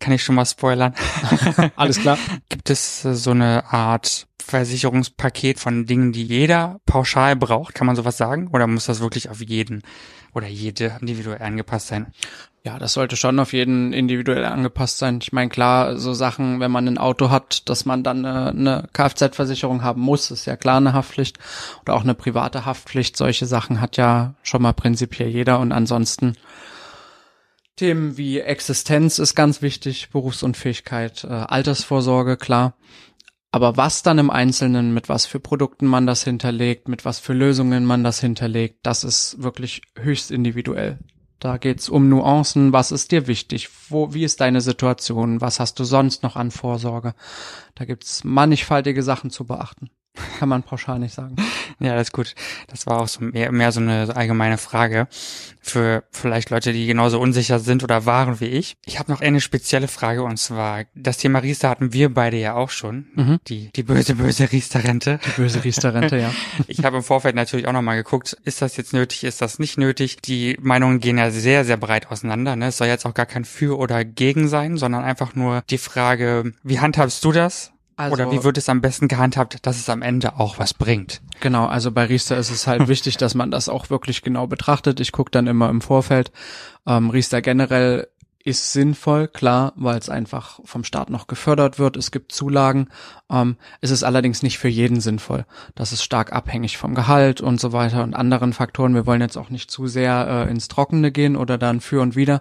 Kann 0.00 0.14
ich 0.14 0.24
schon 0.24 0.34
mal 0.34 0.46
spoilern? 0.46 0.94
Alles 1.76 2.00
klar. 2.00 2.18
Gibt 2.48 2.70
es 2.70 3.04
äh, 3.04 3.14
so 3.14 3.32
eine 3.32 3.70
Art 3.70 4.26
Versicherungspaket 4.42 5.60
von 5.60 5.84
Dingen, 5.84 6.12
die 6.12 6.24
jeder 6.24 6.80
pauschal 6.86 7.36
braucht? 7.36 7.74
Kann 7.74 7.86
man 7.86 7.96
sowas 7.96 8.16
sagen? 8.16 8.48
Oder 8.48 8.66
muss 8.66 8.86
das 8.86 9.00
wirklich 9.00 9.28
auf 9.28 9.42
jeden 9.42 9.82
oder 10.34 10.46
jede 10.46 10.96
individuell 11.00 11.42
angepasst 11.42 11.88
sein? 11.88 12.12
Ja, 12.62 12.78
das 12.78 12.92
sollte 12.92 13.16
schon 13.16 13.38
auf 13.38 13.54
jeden 13.54 13.94
individuell 13.94 14.44
angepasst 14.44 14.98
sein. 14.98 15.20
Ich 15.22 15.32
meine, 15.32 15.48
klar, 15.48 15.96
so 15.96 16.12
Sachen, 16.12 16.60
wenn 16.60 16.70
man 16.70 16.86
ein 16.86 16.98
Auto 16.98 17.30
hat, 17.30 17.68
dass 17.70 17.86
man 17.86 18.02
dann 18.02 18.26
eine, 18.26 18.50
eine 18.50 18.88
Kfz-Versicherung 18.92 19.82
haben 19.82 20.02
muss, 20.02 20.30
ist 20.30 20.44
ja 20.44 20.56
klar 20.56 20.76
eine 20.76 20.92
Haftpflicht. 20.92 21.38
Oder 21.82 21.94
auch 21.94 22.02
eine 22.02 22.14
private 22.14 22.66
Haftpflicht. 22.66 23.16
Solche 23.16 23.46
Sachen 23.46 23.80
hat 23.80 23.96
ja 23.96 24.34
schon 24.42 24.60
mal 24.60 24.74
prinzipiell 24.74 25.30
jeder. 25.30 25.58
Und 25.58 25.72
ansonsten 25.72 26.34
Themen 27.76 28.18
wie 28.18 28.40
Existenz 28.40 29.18
ist 29.18 29.34
ganz 29.34 29.62
wichtig, 29.62 30.10
Berufsunfähigkeit, 30.10 31.24
äh, 31.24 31.28
Altersvorsorge, 31.28 32.36
klar. 32.36 32.74
Aber 33.52 33.76
was 33.76 34.02
dann 34.02 34.18
im 34.18 34.30
Einzelnen, 34.30 34.94
mit 34.94 35.08
was 35.08 35.26
für 35.26 35.40
Produkten 35.40 35.86
man 35.86 36.06
das 36.06 36.22
hinterlegt, 36.22 36.88
mit 36.88 37.04
was 37.04 37.18
für 37.18 37.32
Lösungen 37.32 37.84
man 37.84 38.04
das 38.04 38.20
hinterlegt, 38.20 38.78
das 38.84 39.02
ist 39.02 39.42
wirklich 39.42 39.82
höchst 39.96 40.30
individuell. 40.30 40.98
Da 41.40 41.56
geht's 41.56 41.88
um 41.88 42.08
Nuancen, 42.08 42.72
was 42.72 42.92
ist 42.92 43.12
dir 43.12 43.26
wichtig, 43.26 43.70
wo, 43.88 44.12
wie 44.14 44.24
ist 44.24 44.40
deine 44.40 44.60
Situation, 44.60 45.40
was 45.40 45.58
hast 45.58 45.80
du 45.80 45.84
sonst 45.84 46.22
noch 46.22 46.36
an 46.36 46.50
Vorsorge. 46.50 47.14
Da 47.74 47.86
gibt's 47.86 48.24
mannigfaltige 48.24 49.02
Sachen 49.02 49.30
zu 49.30 49.46
beachten. 49.46 49.90
Kann 50.38 50.48
man 50.48 50.62
pauschal 50.62 50.98
nicht 50.98 51.14
sagen. 51.14 51.36
Ja, 51.82 51.94
das 51.94 52.08
ist 52.08 52.12
gut. 52.12 52.34
Das 52.68 52.86
war 52.86 53.00
auch 53.00 53.08
so 53.08 53.24
mehr, 53.24 53.50
mehr 53.52 53.72
so 53.72 53.80
eine 53.80 54.14
allgemeine 54.14 54.58
Frage 54.58 55.08
für 55.62 56.04
vielleicht 56.10 56.50
Leute, 56.50 56.74
die 56.74 56.86
genauso 56.86 57.18
unsicher 57.18 57.58
sind 57.58 57.82
oder 57.82 58.04
waren 58.04 58.38
wie 58.38 58.48
ich. 58.48 58.76
Ich 58.84 58.98
habe 58.98 59.10
noch 59.10 59.22
eine 59.22 59.40
spezielle 59.40 59.88
Frage 59.88 60.22
und 60.22 60.36
zwar, 60.36 60.84
das 60.94 61.16
Thema 61.16 61.38
Riester 61.38 61.70
hatten 61.70 61.94
wir 61.94 62.12
beide 62.12 62.36
ja 62.36 62.54
auch 62.54 62.68
schon. 62.68 63.06
Mhm. 63.14 63.38
Die, 63.48 63.70
die 63.72 63.82
böse, 63.82 64.16
böse 64.16 64.52
Riester-Rente. 64.52 65.20
Die 65.24 65.40
böse 65.40 65.64
Riester-Rente, 65.64 66.18
ja. 66.18 66.34
ich 66.66 66.84
habe 66.84 66.98
im 66.98 67.02
Vorfeld 67.02 67.34
natürlich 67.34 67.66
auch 67.66 67.72
nochmal 67.72 67.96
geguckt, 67.96 68.36
ist 68.44 68.60
das 68.60 68.76
jetzt 68.76 68.92
nötig, 68.92 69.24
ist 69.24 69.40
das 69.40 69.58
nicht 69.58 69.78
nötig? 69.78 70.18
Die 70.20 70.58
Meinungen 70.60 71.00
gehen 71.00 71.16
ja 71.16 71.30
sehr, 71.30 71.64
sehr 71.64 71.78
breit 71.78 72.10
auseinander. 72.10 72.56
Ne? 72.56 72.66
Es 72.66 72.76
soll 72.76 72.88
jetzt 72.88 73.06
auch 73.06 73.14
gar 73.14 73.26
kein 73.26 73.46
Für 73.46 73.78
oder 73.78 74.04
Gegen 74.04 74.48
sein, 74.48 74.76
sondern 74.76 75.02
einfach 75.02 75.34
nur 75.34 75.62
die 75.70 75.78
Frage, 75.78 76.52
wie 76.62 76.80
handhabst 76.80 77.24
du 77.24 77.32
das? 77.32 77.72
Also, 78.00 78.14
Oder 78.14 78.32
wie 78.32 78.42
wird 78.42 78.56
es 78.56 78.70
am 78.70 78.80
besten 78.80 79.08
gehandhabt, 79.08 79.66
dass 79.66 79.76
es 79.76 79.90
am 79.90 80.00
Ende 80.00 80.40
auch 80.40 80.58
was 80.58 80.72
bringt? 80.72 81.20
Genau, 81.40 81.66
also 81.66 81.92
bei 81.92 82.06
Riester 82.06 82.38
ist 82.38 82.50
es 82.50 82.66
halt 82.66 82.88
wichtig, 82.88 83.18
dass 83.18 83.34
man 83.34 83.50
das 83.50 83.68
auch 83.68 83.90
wirklich 83.90 84.22
genau 84.22 84.46
betrachtet. 84.46 85.00
Ich 85.00 85.12
gucke 85.12 85.30
dann 85.30 85.46
immer 85.46 85.68
im 85.68 85.82
Vorfeld. 85.82 86.32
Ähm, 86.86 87.10
Riester 87.10 87.42
generell 87.42 88.08
ist 88.42 88.72
sinnvoll, 88.72 89.28
klar, 89.28 89.74
weil 89.76 89.98
es 89.98 90.08
einfach 90.08 90.60
vom 90.64 90.82
Staat 90.82 91.10
noch 91.10 91.26
gefördert 91.26 91.78
wird. 91.78 91.98
Es 91.98 92.10
gibt 92.10 92.32
Zulagen. 92.32 92.88
Ähm, 93.30 93.56
es 93.82 93.90
ist 93.90 94.02
allerdings 94.02 94.42
nicht 94.42 94.58
für 94.58 94.68
jeden 94.68 95.02
sinnvoll. 95.02 95.44
Das 95.74 95.92
ist 95.92 96.02
stark 96.02 96.32
abhängig 96.32 96.78
vom 96.78 96.94
Gehalt 96.94 97.42
und 97.42 97.60
so 97.60 97.72
weiter 97.72 98.02
und 98.02 98.14
anderen 98.14 98.54
Faktoren. 98.54 98.94
Wir 98.94 99.04
wollen 99.04 99.20
jetzt 99.20 99.36
auch 99.36 99.50
nicht 99.50 99.70
zu 99.70 99.88
sehr 99.88 100.46
äh, 100.46 100.50
ins 100.50 100.68
Trockene 100.68 101.12
gehen 101.12 101.36
oder 101.36 101.58
dann 101.58 101.82
für 101.82 102.00
und 102.00 102.16
wieder. 102.16 102.40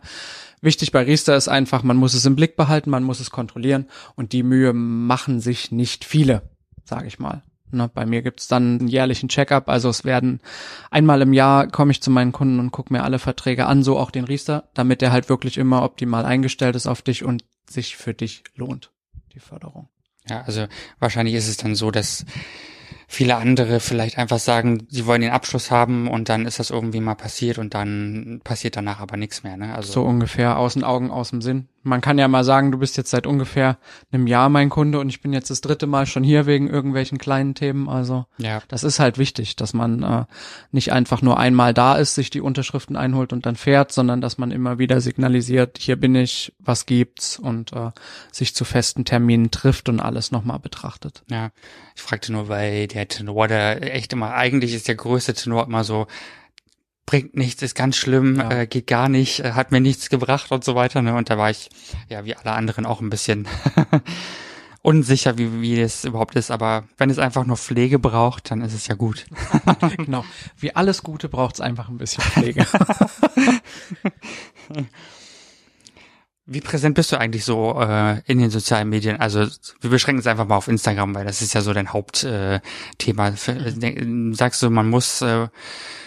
Wichtig 0.62 0.92
bei 0.92 1.04
Riester 1.04 1.36
ist 1.36 1.48
einfach, 1.48 1.84
man 1.84 1.98
muss 1.98 2.14
es 2.14 2.26
im 2.26 2.36
Blick 2.36 2.56
behalten, 2.56 2.90
man 2.90 3.04
muss 3.04 3.20
es 3.20 3.32
kontrollieren 3.32 3.88
und 4.16 4.34
die 4.34 4.44
Mühe 4.44 4.74
machen 4.74 5.40
sich 5.40 5.72
nicht 5.72 6.06
viele, 6.06 6.42
sage 6.84 7.08
ich 7.08 7.20
mal. 7.20 7.44
Ne, 7.72 7.90
bei 7.94 8.06
mir 8.06 8.24
gibt's 8.24 8.48
dann 8.48 8.80
einen 8.80 8.88
jährlichen 8.88 9.30
Checkup, 9.30 9.70
also 9.70 9.90
es 9.90 10.04
werden 10.04 10.42
einmal 10.90 11.22
im 11.22 11.34
Jahr 11.34 11.68
komme 11.68 11.92
ich 11.92 12.02
zu 12.02 12.10
meinen 12.10 12.32
Kunden 12.32 12.60
und 12.60 12.72
gucke 12.72 12.92
mir 12.92 13.04
alle 13.04 13.20
Verträge 13.20 13.68
an, 13.68 13.84
so 13.84 13.98
auch 14.00 14.10
den 14.10 14.24
Riester, 14.24 14.70
damit 14.74 15.02
der 15.02 15.12
halt 15.12 15.30
wirklich 15.30 15.58
immer 15.58 15.84
optimal 15.84 16.26
eingestellt 16.26 16.76
ist 16.76 16.88
auf 16.88 17.04
dich 17.04 17.24
und 17.24 17.44
sich 17.70 17.96
für 17.96 18.16
dich 18.16 18.44
lohnt, 18.56 18.92
die 19.34 19.40
Förderung. 19.40 19.88
Ja, 20.28 20.42
also 20.42 20.66
wahrscheinlich 20.98 21.36
ist 21.36 21.48
es 21.48 21.58
dann 21.58 21.76
so, 21.76 21.92
dass 21.92 22.26
viele 23.12 23.38
andere 23.38 23.80
vielleicht 23.80 24.20
einfach 24.20 24.38
sagen, 24.38 24.86
sie 24.88 25.08
wollen 25.08 25.22
den 25.22 25.32
Abschluss 25.32 25.72
haben 25.72 26.08
und 26.08 26.30
dann 26.30 26.46
ist 26.46 26.60
das 26.60 26.70
irgendwie 26.70 27.00
mal 27.00 27.16
passiert 27.16 27.58
und 27.58 27.74
dann 27.74 28.40
passiert 28.44 28.76
danach 28.76 29.00
aber 29.00 29.18
nichts 29.18 29.42
mehr. 29.42 29.58
Ne? 29.58 29.74
Also 29.74 29.92
so 29.94 30.04
ungefähr 30.04 30.60
aus 30.60 30.76
den 30.76 30.84
Augen, 30.84 31.10
aus 31.10 31.32
dem 31.32 31.42
Sinn 31.42 31.68
man 31.84 32.02
kann 32.02 32.18
ja 32.18 32.28
mal 32.28 32.44
sagen, 32.44 32.72
du 32.72 32.78
bist 32.78 32.98
jetzt 32.98 33.10
seit 33.10 33.26
ungefähr 33.28 33.78
einem 34.12 34.28
Jahr 34.28 34.50
mein 34.50 34.70
Kunde 34.70 35.00
und 35.00 35.10
ich 35.10 35.22
bin 35.22 35.34
jetzt 35.34 35.50
das 35.50 35.62
dritte 35.62 35.88
Mal 35.88 36.06
schon 36.06 36.24
hier 36.24 36.46
wegen 36.46 36.70
irgendwelchen 36.70 37.18
kleinen 37.18 37.56
Themen. 37.56 37.90
Also 37.90 38.26
ja. 38.38 38.62
das 38.68 38.84
ist 38.84 39.00
halt 39.00 39.18
wichtig, 39.18 39.56
dass 39.56 39.74
man 39.74 40.04
äh, 40.04 40.26
nicht 40.72 40.92
einfach 40.92 41.22
nur 41.22 41.40
einmal 41.40 41.74
da 41.74 41.96
ist, 41.96 42.16
sich 42.16 42.30
die 42.30 42.42
Unterschriften 42.42 42.96
einholt 42.96 43.34
und 43.34 43.46
dann 43.46 43.56
fährt, 43.56 43.92
sondern 43.92 44.22
dass 44.22 44.38
man 44.38 44.52
immer 44.52 44.80
wieder 44.80 45.02
signalisiert, 45.02 45.78
hier 45.80 45.96
bin 45.96 46.16
ich, 46.16 46.54
was 46.60 46.86
gibt's 46.86 47.40
und 47.40 47.74
äh, 47.74 47.92
sich 48.32 48.56
zu 48.56 48.66
festen 48.66 49.06
Terminen 49.06 49.52
trifft 49.52 49.90
und 49.90 50.00
alles 50.00 50.32
nochmal 50.32 50.60
betrachtet. 50.60 51.24
Ja, 51.30 51.52
ich 51.96 52.02
fragte 52.02 52.32
nur, 52.32 52.50
weil 52.50 52.88
der 52.88 53.08
Tenor, 53.08 53.48
der 53.48 53.96
echt 53.96 54.14
immer, 54.14 54.34
eigentlich 54.34 54.74
ist 54.74 54.88
der 54.88 54.96
größte 54.96 55.34
Tenor 55.34 55.66
immer 55.66 55.84
so, 55.84 56.08
bringt 57.10 57.36
nichts, 57.36 57.64
ist 57.64 57.74
ganz 57.74 57.98
schlimm, 57.98 58.36
ja. 58.36 58.52
äh, 58.52 58.68
geht 58.68 58.86
gar 58.86 59.10
nicht, 59.10 59.40
äh, 59.40 59.54
hat 59.54 59.72
mir 59.72 59.82
nichts 59.82 60.10
gebracht 60.10 60.52
und 60.52 60.64
so 60.64 60.76
weiter. 60.76 61.02
Ne? 61.02 61.16
Und 61.16 61.32
da 61.32 61.40
war 61.40 61.50
ich, 61.50 61.68
ja, 62.08 62.24
wie 62.24 62.36
alle 62.36 62.52
anderen 62.52 62.86
auch 62.86 63.02
ein 63.02 63.10
bisschen 63.10 63.48
unsicher, 64.84 65.36
wie, 65.40 65.60
wie 65.60 65.82
das 65.82 66.06
überhaupt 66.06 66.36
ist. 66.36 66.52
Aber 66.52 66.84
wenn 67.00 67.10
es 67.10 67.18
einfach 67.18 67.48
nur 67.48 67.58
Pflege 67.58 67.98
braucht, 67.98 68.52
dann 68.52 68.62
ist 68.62 68.76
es 68.76 68.86
ja 68.86 68.94
gut. 68.94 69.26
genau. 69.98 70.24
Wie 70.60 70.76
alles 70.76 71.02
Gute 71.02 71.30
braucht 71.30 71.56
es 71.56 71.62
einfach 71.62 71.90
ein 71.90 71.98
bisschen 71.98 72.24
Pflege. 72.24 72.68
Wie 76.52 76.62
präsent 76.62 76.96
bist 76.96 77.12
du 77.12 77.20
eigentlich 77.20 77.46
so 77.46 77.80
äh, 77.80 78.22
in 78.26 78.40
den 78.40 78.50
sozialen 78.50 78.90
Medien? 78.90 79.20
Also 79.20 79.46
wir 79.82 79.90
beschränken 79.90 80.20
es 80.20 80.28
einfach 80.28 80.48
mal 80.48 80.58
auf 80.58 80.68
Instagram, 80.68 81.14
weil 81.14 81.26
das 81.26 81.42
ist 81.42 81.54
ja 81.54 81.62
so 81.62 81.74
dein 81.74 81.94
Hauptthema. 81.94 82.62
Äh, 83.48 84.04
mhm. 84.04 84.34
Sagst 84.34 84.62
du, 84.64 84.70
man 84.70 84.90
muss 84.90 85.22
äh, 85.22 85.48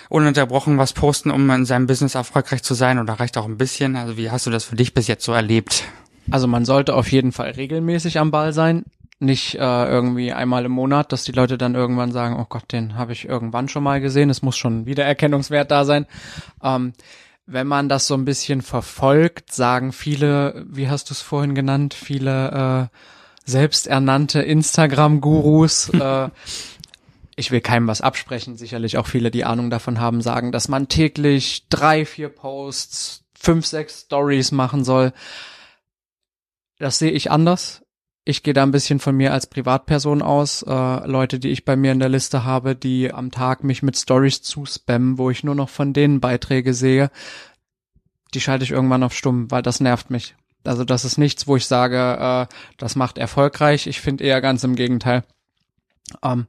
ununterbrochen 0.09 0.79
was 0.79 0.93
posten, 0.93 1.31
um 1.31 1.49
in 1.51 1.65
seinem 1.65 1.87
Business 1.87 2.17
erfolgreich 2.17 2.63
zu 2.63 2.75
sein 2.75 2.99
oder 2.99 3.15
reicht 3.15 3.39
auch 3.39 3.47
ein 3.47 3.57
bisschen? 3.57 3.97
Also 3.97 4.17
wie 4.17 4.31
hast 4.31 4.47
du 4.47 4.51
das 4.51 4.65
für 4.65 4.77
dich 4.77 4.95
bis 4.95 5.07
jetzt 5.07 5.25
so 5.25 5.33
erlebt? 5.33 5.85
Also 6.31 6.47
man 6.47 6.65
sollte 6.65 6.95
auf 6.95 7.11
jeden 7.11 7.33
Fall 7.33 7.51
regelmäßig 7.51 8.19
am 8.19 8.31
Ball 8.31 8.53
sein. 8.53 8.85
Nicht 9.21 9.55
äh, 9.55 9.59
irgendwie 9.59 10.33
einmal 10.33 10.65
im 10.65 10.73
Monat, 10.73 11.13
dass 11.13 11.25
die 11.25 11.33
Leute 11.33 11.57
dann 11.57 11.77
irgendwann 11.77 12.11
sagen, 12.11 12.37
oh 12.41 12.47
Gott, 12.49 12.73
den 12.73 12.97
habe 12.97 13.13
ich 13.13 13.29
irgendwann 13.29 13.69
schon 13.69 13.85
mal 13.85 14.01
gesehen. 14.01 14.31
Es 14.31 14.43
muss 14.43 14.57
schon 14.57 14.85
Wiedererkennungswert 14.85 15.71
da 15.71 15.85
sein. 15.85 16.07
Ähm, 16.63 16.93
wenn 17.47 17.67
man 17.67 17.89
das 17.89 18.07
so 18.07 18.15
ein 18.15 18.25
bisschen 18.25 18.63
verfolgt, 18.63 19.53
sagen 19.53 19.93
viele, 19.93 20.65
wie 20.69 20.89
hast 20.89 21.11
du 21.11 21.15
es 21.15 21.21
vorhin 21.21 21.55
genannt, 21.55 21.95
viele 21.95 22.91
äh, 22.93 22.97
selbsternannte 23.45 24.43
Instagram-Gurus, 24.43 25.89
äh, 25.95 26.29
ich 27.37 27.51
will 27.51 27.61
keinem 27.61 27.89
was 27.89 28.01
absprechen, 28.01 28.57
sicherlich 28.57 28.99
auch 28.99 29.07
viele, 29.07 29.31
die 29.31 29.45
Ahnung 29.45 29.71
davon 29.71 29.99
haben, 29.99 30.21
sagen, 30.21 30.53
dass 30.53 30.69
man 30.69 30.89
täglich 30.89 31.67
drei, 31.69 32.05
vier 32.05 32.29
Posts, 32.29 33.25
fünf, 33.35 33.67
sechs 33.67 34.03
Stories 34.03 34.53
machen 34.53 34.85
soll. 34.85 35.13
Das 36.79 36.99
sehe 36.99 37.11
ich 37.11 37.31
anders. 37.31 37.83
Ich 38.25 38.45
gehe 38.45 38.55
da 38.55 38.63
ein 38.63 38.71
bisschen 38.71 39.01
von 39.01 39.17
mir 39.17 39.33
als 39.33 39.49
Privatperson 39.49 40.23
aus. 40.23 40.63
Äh, 40.63 41.07
Leute, 41.07 41.41
die 41.41 41.49
ich 41.49 41.65
bei 41.65 41.75
mir 41.75 41.91
in 41.91 41.99
der 41.99 42.09
Liste 42.09 42.45
habe, 42.45 42.77
die 42.77 43.13
am 43.13 43.33
Tag 43.33 43.65
mich 43.65 43.83
mit 43.83 43.97
Stories 43.97 44.43
zuspammen, 44.43 45.19
wo 45.19 45.31
ich 45.31 45.43
nur 45.43 45.57
noch 45.57 45.69
von 45.69 45.93
denen 45.93 46.21
Beiträge 46.21 46.73
sehe, 46.73 47.11
die 48.33 48.41
schalte 48.41 48.65
ich 48.65 48.71
irgendwann 48.71 49.03
auf 49.03 49.15
stumm, 49.15 49.51
weil 49.51 49.63
das 49.63 49.81
nervt 49.81 50.11
mich. 50.11 50.37
Also 50.65 50.85
das 50.85 51.05
ist 51.05 51.19
nichts, 51.19 51.49
wo 51.49 51.57
ich 51.57 51.67
sage, 51.67 51.99
äh, 51.99 52.55
das 52.79 52.95
macht 52.95 53.19
erfolgreich. 53.19 53.89
Ich 53.89 54.01
finde 54.01 54.23
eher 54.23 54.41
ganz 54.41 54.63
im 54.63 54.77
Gegenteil. 54.77 55.25
Ähm, 56.23 56.47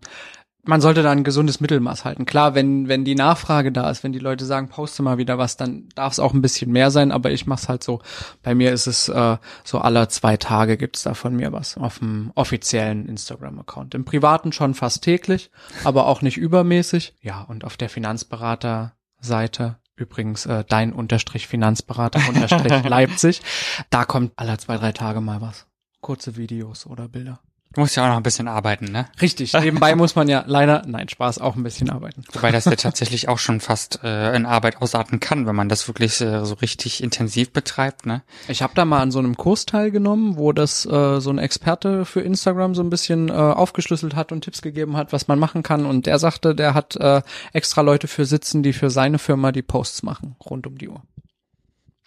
man 0.66 0.80
sollte 0.80 1.04
da 1.04 1.12
ein 1.12 1.26
gesundes 1.26 1.60
Mittelmaß 1.60 2.06
halten. 2.06 2.26
Klar, 2.26 2.56
wenn, 2.56 2.88
wenn 2.88 3.04
die 3.04 3.16
Nachfrage 3.16 3.72
da 3.72 3.90
ist, 3.90 4.04
wenn 4.04 4.14
die 4.14 4.20
Leute 4.20 4.46
sagen, 4.46 4.70
poste 4.70 5.04
mal 5.04 5.18
wieder 5.18 5.38
was, 5.38 5.58
dann 5.58 5.90
darf 5.96 6.14
es 6.14 6.20
auch 6.20 6.34
ein 6.34 6.42
bisschen 6.42 6.72
mehr 6.72 6.90
sein, 6.90 7.12
aber 7.12 7.32
ich 7.32 7.46
mach's 7.46 7.68
halt 7.68 7.84
so. 7.84 8.02
Bei 8.42 8.56
mir 8.56 8.72
ist 8.72 8.88
es 8.88 9.10
äh, 9.10 9.38
so 9.64 9.80
alle 9.80 10.08
zwei 10.08 10.38
Tage 10.38 10.78
gibt's 10.78 11.04
da 11.04 11.14
von 11.14 11.36
mir 11.36 11.52
was 11.52 11.78
auf 11.78 12.00
dem 12.00 12.32
offiziellen 12.36 13.08
Instagram-Account. 13.08 13.94
Im 13.94 14.06
privaten 14.06 14.54
schon 14.54 14.74
fast 14.74 15.04
täglich, 15.04 15.52
aber 15.84 16.08
auch 16.08 16.22
nicht 16.22 16.38
übermäßig. 16.38 17.16
Ja, 17.22 17.42
und 17.42 17.66
auf 17.66 17.76
der 17.76 17.90
Finanzberater-Seite 17.90 19.78
übrigens 19.96 20.46
äh, 20.46 20.64
dein 20.68 20.94
Unterstrich 20.94 21.48
Finanzberater 21.48 22.22
Unterstrich 22.30 22.84
Leipzig, 22.84 23.42
da 23.90 24.06
kommt 24.06 24.32
alle 24.38 24.58
zwei, 24.58 24.78
drei 24.78 24.94
Tage 24.94 25.20
mal 25.20 25.42
was. 25.42 25.68
Kurze 26.00 26.38
Videos 26.38 26.86
oder 26.86 27.08
Bilder. 27.08 27.42
Du 27.74 27.82
musst 27.82 27.96
ja 27.96 28.04
auch 28.04 28.10
noch 28.10 28.18
ein 28.18 28.24
bisschen 28.24 28.48
arbeiten, 28.48 28.86
ne? 28.86 29.08
Richtig, 29.20 29.54
nebenbei 29.54 29.96
muss 29.98 30.16
man 30.16 30.30
ja 30.30 30.44
leider, 30.46 30.84
nein, 30.86 31.10
Spaß, 31.10 31.40
auch 31.40 31.56
ein 31.56 31.64
bisschen 31.64 31.90
arbeiten. 31.90 32.24
Wobei 32.32 32.52
das 32.52 32.66
ja 32.66 32.76
tatsächlich 32.76 33.30
auch 33.30 33.40
schon 33.40 33.60
fast 33.60 34.04
äh, 34.04 34.36
in 34.36 34.46
Arbeit 34.46 34.82
ausarten 34.82 35.20
kann, 35.20 35.48
wenn 35.48 35.56
man 35.56 35.70
das 35.70 35.88
wirklich 35.88 36.22
äh, 36.22 36.46
so 36.46 36.54
richtig 36.56 37.02
intensiv 37.02 37.52
betreibt, 37.52 38.06
ne? 38.06 38.22
Ich 38.48 38.62
habe 38.62 38.74
da 38.76 38.86
mal 38.86 39.02
an 39.02 39.12
so 39.12 39.20
einem 39.20 39.36
Kurs 39.38 39.66
teilgenommen, 39.66 40.38
wo 40.38 40.52
das 40.52 40.86
äh, 40.86 41.20
so 41.20 41.32
ein 41.32 41.40
Experte 41.40 42.06
für 42.06 42.22
Instagram 42.22 42.76
so 42.76 42.84
ein 42.84 42.92
bisschen 42.92 43.30
äh, 43.30 43.34
aufgeschlüsselt 43.34 44.16
hat 44.16 44.32
und 44.32 44.42
Tipps 44.42 44.62
gegeben 44.62 44.96
hat, 44.96 45.12
was 45.12 45.28
man 45.28 45.40
machen 45.40 45.64
kann. 45.64 45.88
Und 45.88 46.06
der 46.06 46.20
sagte, 46.20 46.54
der 46.54 46.76
hat 46.76 46.96
äh, 46.98 47.22
extra 47.54 47.82
Leute 47.82 48.08
für 48.08 48.26
sitzen, 48.26 48.62
die 48.62 48.74
für 48.74 48.92
seine 48.92 49.18
Firma 49.18 49.52
die 49.52 49.64
Posts 49.64 50.04
machen, 50.04 50.36
rund 50.46 50.68
um 50.68 50.78
die 50.78 50.90
Uhr. 50.90 51.02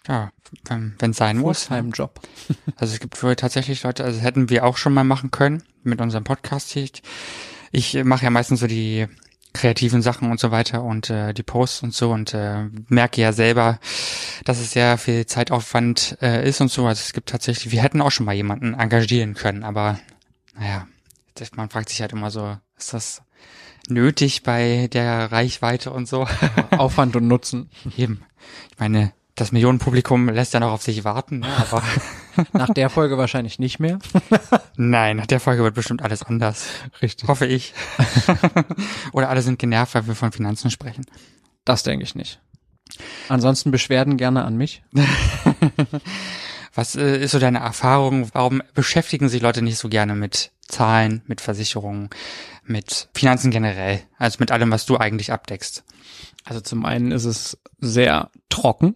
Ja, 0.07 0.31
wenn 0.69 1.11
es 1.11 1.17
sein 1.17 1.37
muss. 1.37 1.65
Fulltime-Job. 1.65 2.19
Also 2.77 2.93
es 2.93 2.99
gibt 2.99 3.21
wohl 3.23 3.35
tatsächlich 3.35 3.83
Leute, 3.83 4.03
also 4.03 4.19
hätten 4.19 4.49
wir 4.49 4.63
auch 4.63 4.77
schon 4.77 4.93
mal 4.93 5.03
machen 5.03 5.31
können 5.31 5.63
mit 5.83 5.99
unserem 5.99 6.23
Podcast 6.23 6.69
hier. 6.71 6.83
Ich, 6.83 7.01
ich 7.71 8.03
mache 8.03 8.23
ja 8.23 8.29
meistens 8.29 8.59
so 8.59 8.67
die 8.67 9.07
kreativen 9.53 10.01
Sachen 10.01 10.29
und 10.29 10.39
so 10.39 10.51
weiter 10.51 10.83
und 10.83 11.09
äh, 11.09 11.33
die 11.33 11.43
Posts 11.43 11.83
und 11.83 11.93
so 11.93 12.11
und 12.11 12.33
äh, 12.33 12.69
merke 12.87 13.21
ja 13.21 13.33
selber, 13.33 13.79
dass 14.45 14.59
es 14.59 14.71
sehr 14.71 14.97
viel 14.97 15.25
Zeitaufwand 15.25 16.17
äh, 16.21 16.47
ist 16.47 16.61
und 16.61 16.71
so. 16.71 16.85
Also 16.85 17.01
es 17.01 17.13
gibt 17.13 17.29
tatsächlich, 17.29 17.71
wir 17.71 17.81
hätten 17.81 18.01
auch 18.01 18.11
schon 18.11 18.25
mal 18.25 18.35
jemanden 18.35 18.75
engagieren 18.75 19.33
können, 19.33 19.63
aber 19.63 19.99
naja, 20.57 20.87
das, 21.33 21.53
man 21.55 21.69
fragt 21.69 21.89
sich 21.89 22.01
halt 22.01 22.13
immer 22.13 22.31
so, 22.31 22.57
ist 22.77 22.93
das 22.93 23.23
nötig 23.89 24.43
bei 24.43 24.87
der 24.91 25.31
Reichweite 25.31 25.91
und 25.91 26.07
so? 26.07 26.27
Aufwand 26.71 27.15
und 27.15 27.27
Nutzen. 27.27 27.69
Eben. 27.97 28.23
Ich 28.71 28.79
meine, 28.79 29.13
das 29.37 29.51
Millionenpublikum 29.51 30.27
lässt 30.29 30.53
ja 30.53 30.59
noch 30.59 30.71
auf 30.71 30.81
sich 30.81 31.03
warten, 31.03 31.39
ne? 31.39 31.47
aber 31.71 31.83
Nach 32.53 32.69
der 32.69 32.89
Folge 32.89 33.17
wahrscheinlich 33.17 33.59
nicht 33.59 33.79
mehr. 33.79 33.99
nein, 34.75 35.17
nach 35.17 35.27
der 35.27 35.39
Folge 35.39 35.63
wird 35.63 35.75
bestimmt 35.75 36.01
alles 36.01 36.23
anders. 36.23 36.67
Richtig. 37.01 37.27
Hoffe 37.29 37.45
ich. 37.45 37.73
Oder 39.13 39.29
alle 39.29 39.41
sind 39.41 39.59
genervt, 39.59 39.95
weil 39.95 40.07
wir 40.07 40.15
von 40.15 40.31
Finanzen 40.31 40.71
sprechen. 40.71 41.05
Das 41.65 41.83
denke 41.83 42.03
ich 42.03 42.15
nicht. 42.15 42.39
Ansonsten 43.29 43.71
Beschwerden 43.71 44.17
gerne 44.17 44.43
an 44.43 44.57
mich. 44.57 44.81
Was 46.77 46.95
äh, 46.95 47.17
ist 47.17 47.31
so 47.31 47.39
deine 47.39 47.57
Erfahrung? 47.57 48.29
Warum 48.33 48.61
beschäftigen 48.75 49.29
sich 49.29 49.41
Leute 49.41 49.63
nicht 49.63 49.79
so 49.79 49.89
gerne 49.89 50.13
mit 50.13 50.51
Zahlen, 50.67 51.23
mit 51.25 51.41
Versicherungen, 51.41 52.11
mit 52.65 53.09
Finanzen 53.15 53.49
generell? 53.49 54.01
Also 54.19 54.37
mit 54.39 54.51
allem, 54.51 54.69
was 54.69 54.85
du 54.85 54.95
eigentlich 54.95 55.31
abdeckst. 55.31 55.83
Also 56.45 56.61
zum 56.61 56.85
einen 56.85 57.11
ist 57.11 57.25
es 57.25 57.57
sehr 57.79 58.29
trocken. 58.49 58.95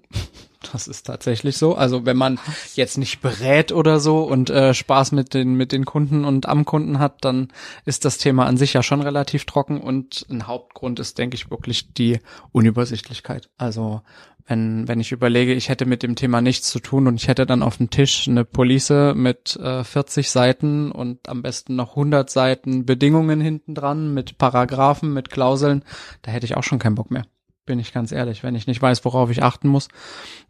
Das 0.72 0.88
ist 0.88 1.08
tatsächlich 1.08 1.58
so. 1.58 1.74
Also 1.74 2.06
wenn 2.06 2.17
man 2.17 2.38
jetzt 2.76 3.00
nicht 3.00 3.20
berät 3.20 3.72
oder 3.72 4.00
so 4.00 4.20
und 4.20 4.52
äh, 4.52 4.76
Spaß 4.76 5.12
mit 5.12 5.34
den 5.34 5.56
mit 5.56 5.72
den 5.72 5.86
Kunden 5.86 6.24
und 6.24 6.48
am 6.48 6.65
Kunden 6.65 7.00
hat, 7.00 7.26
dann 7.26 7.52
ist 7.86 8.06
das 8.06 8.20
Thema 8.20 8.46
an 8.46 8.58
sich 8.58 8.74
ja 8.74 8.84
schon 8.84 9.02
relativ 9.02 9.46
trocken 9.46 9.82
und 9.82 10.24
ein 10.30 10.46
Hauptgrund 10.46 11.00
ist, 11.00 11.17
denke 11.17 11.34
ich, 11.34 11.50
wirklich 11.50 11.96
die 11.96 12.20
Unübersichtlichkeit. 12.52 13.50
Also 13.58 14.04
wenn 14.47 14.88
wenn 14.88 14.99
ich 14.99 15.12
überlege, 15.12 15.54
ich 15.54 15.69
hätte 15.69 15.86
mit 15.86 16.04
dem 16.04 16.15
Thema 16.15 16.41
nichts 16.41 16.69
zu 16.69 16.80
tun 16.80 17.08
und 17.08 17.15
ich 17.15 17.27
hätte 17.27 17.45
dann 17.45 17.63
auf 17.63 17.77
dem 17.77 17.89
Tisch 17.89 18.27
eine 18.27 18.45
Police 18.45 19.13
mit 19.15 19.56
äh, 19.58 19.84
40 19.84 20.30
Seiten 20.30 20.91
und 20.91 21.30
am 21.30 21.41
besten 21.41 21.75
noch 21.75 21.91
100 21.91 22.30
Seiten 22.30 22.86
Bedingungen 22.86 23.41
hinten 23.41 23.75
dran 23.75 24.13
mit 24.13 24.38
Paragraphen, 24.38 25.13
mit 25.13 25.30
Klauseln, 25.30 25.84
da 26.21 26.32
hätte 26.32 26.45
ich 26.45 26.58
auch 26.58 26.63
schon 26.63 26.80
keinen 26.80 26.95
Bock 26.95 27.12
mehr 27.12 27.25
bin 27.65 27.80
ich 27.80 27.93
ganz 27.93 28.12
ehrlich. 28.12 28.43
Wenn 28.43 28.56
ich 28.56 28.67
nicht 28.67 28.82
weiß, 28.82 29.06
worauf 29.06 29.30
ich 29.30 29.43
achten 29.43 29.69
muss, 29.69 29.88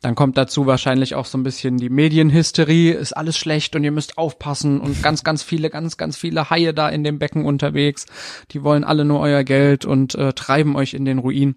dann 0.02 0.16
kommt 0.16 0.38
dazu 0.38 0.66
wahrscheinlich 0.66 1.14
auch 1.14 1.26
so 1.26 1.38
ein 1.38 1.44
bisschen 1.44 1.78
die 1.78 1.90
Medienhysterie, 1.90 2.94
ist 2.94 3.14
alles 3.14 3.38
schlecht 3.38 3.76
und 3.76 3.84
ihr 3.84 3.92
müsst 3.92 4.18
aufpassen 4.18 4.80
und 4.80 5.04
ganz, 5.04 5.24
ganz 5.24 5.44
viele, 5.44 5.70
ganz, 5.70 5.98
ganz 5.98 6.18
viele 6.18 6.50
Haie 6.50 6.74
da 6.74 6.90
in 6.90 7.04
dem 7.04 7.20
Becken 7.20 7.46
unterwegs. 7.46 8.06
Die 8.52 8.64
wollen 8.64 8.84
alle 8.84 9.06
nur 9.06 9.20
euer 9.20 9.44
Geld 9.44 9.86
und 9.86 10.16
äh, 10.16 10.34
treiben 10.34 10.76
euch 10.76 10.94
in 10.94 11.06
den 11.06 11.20
Ruin. 11.20 11.56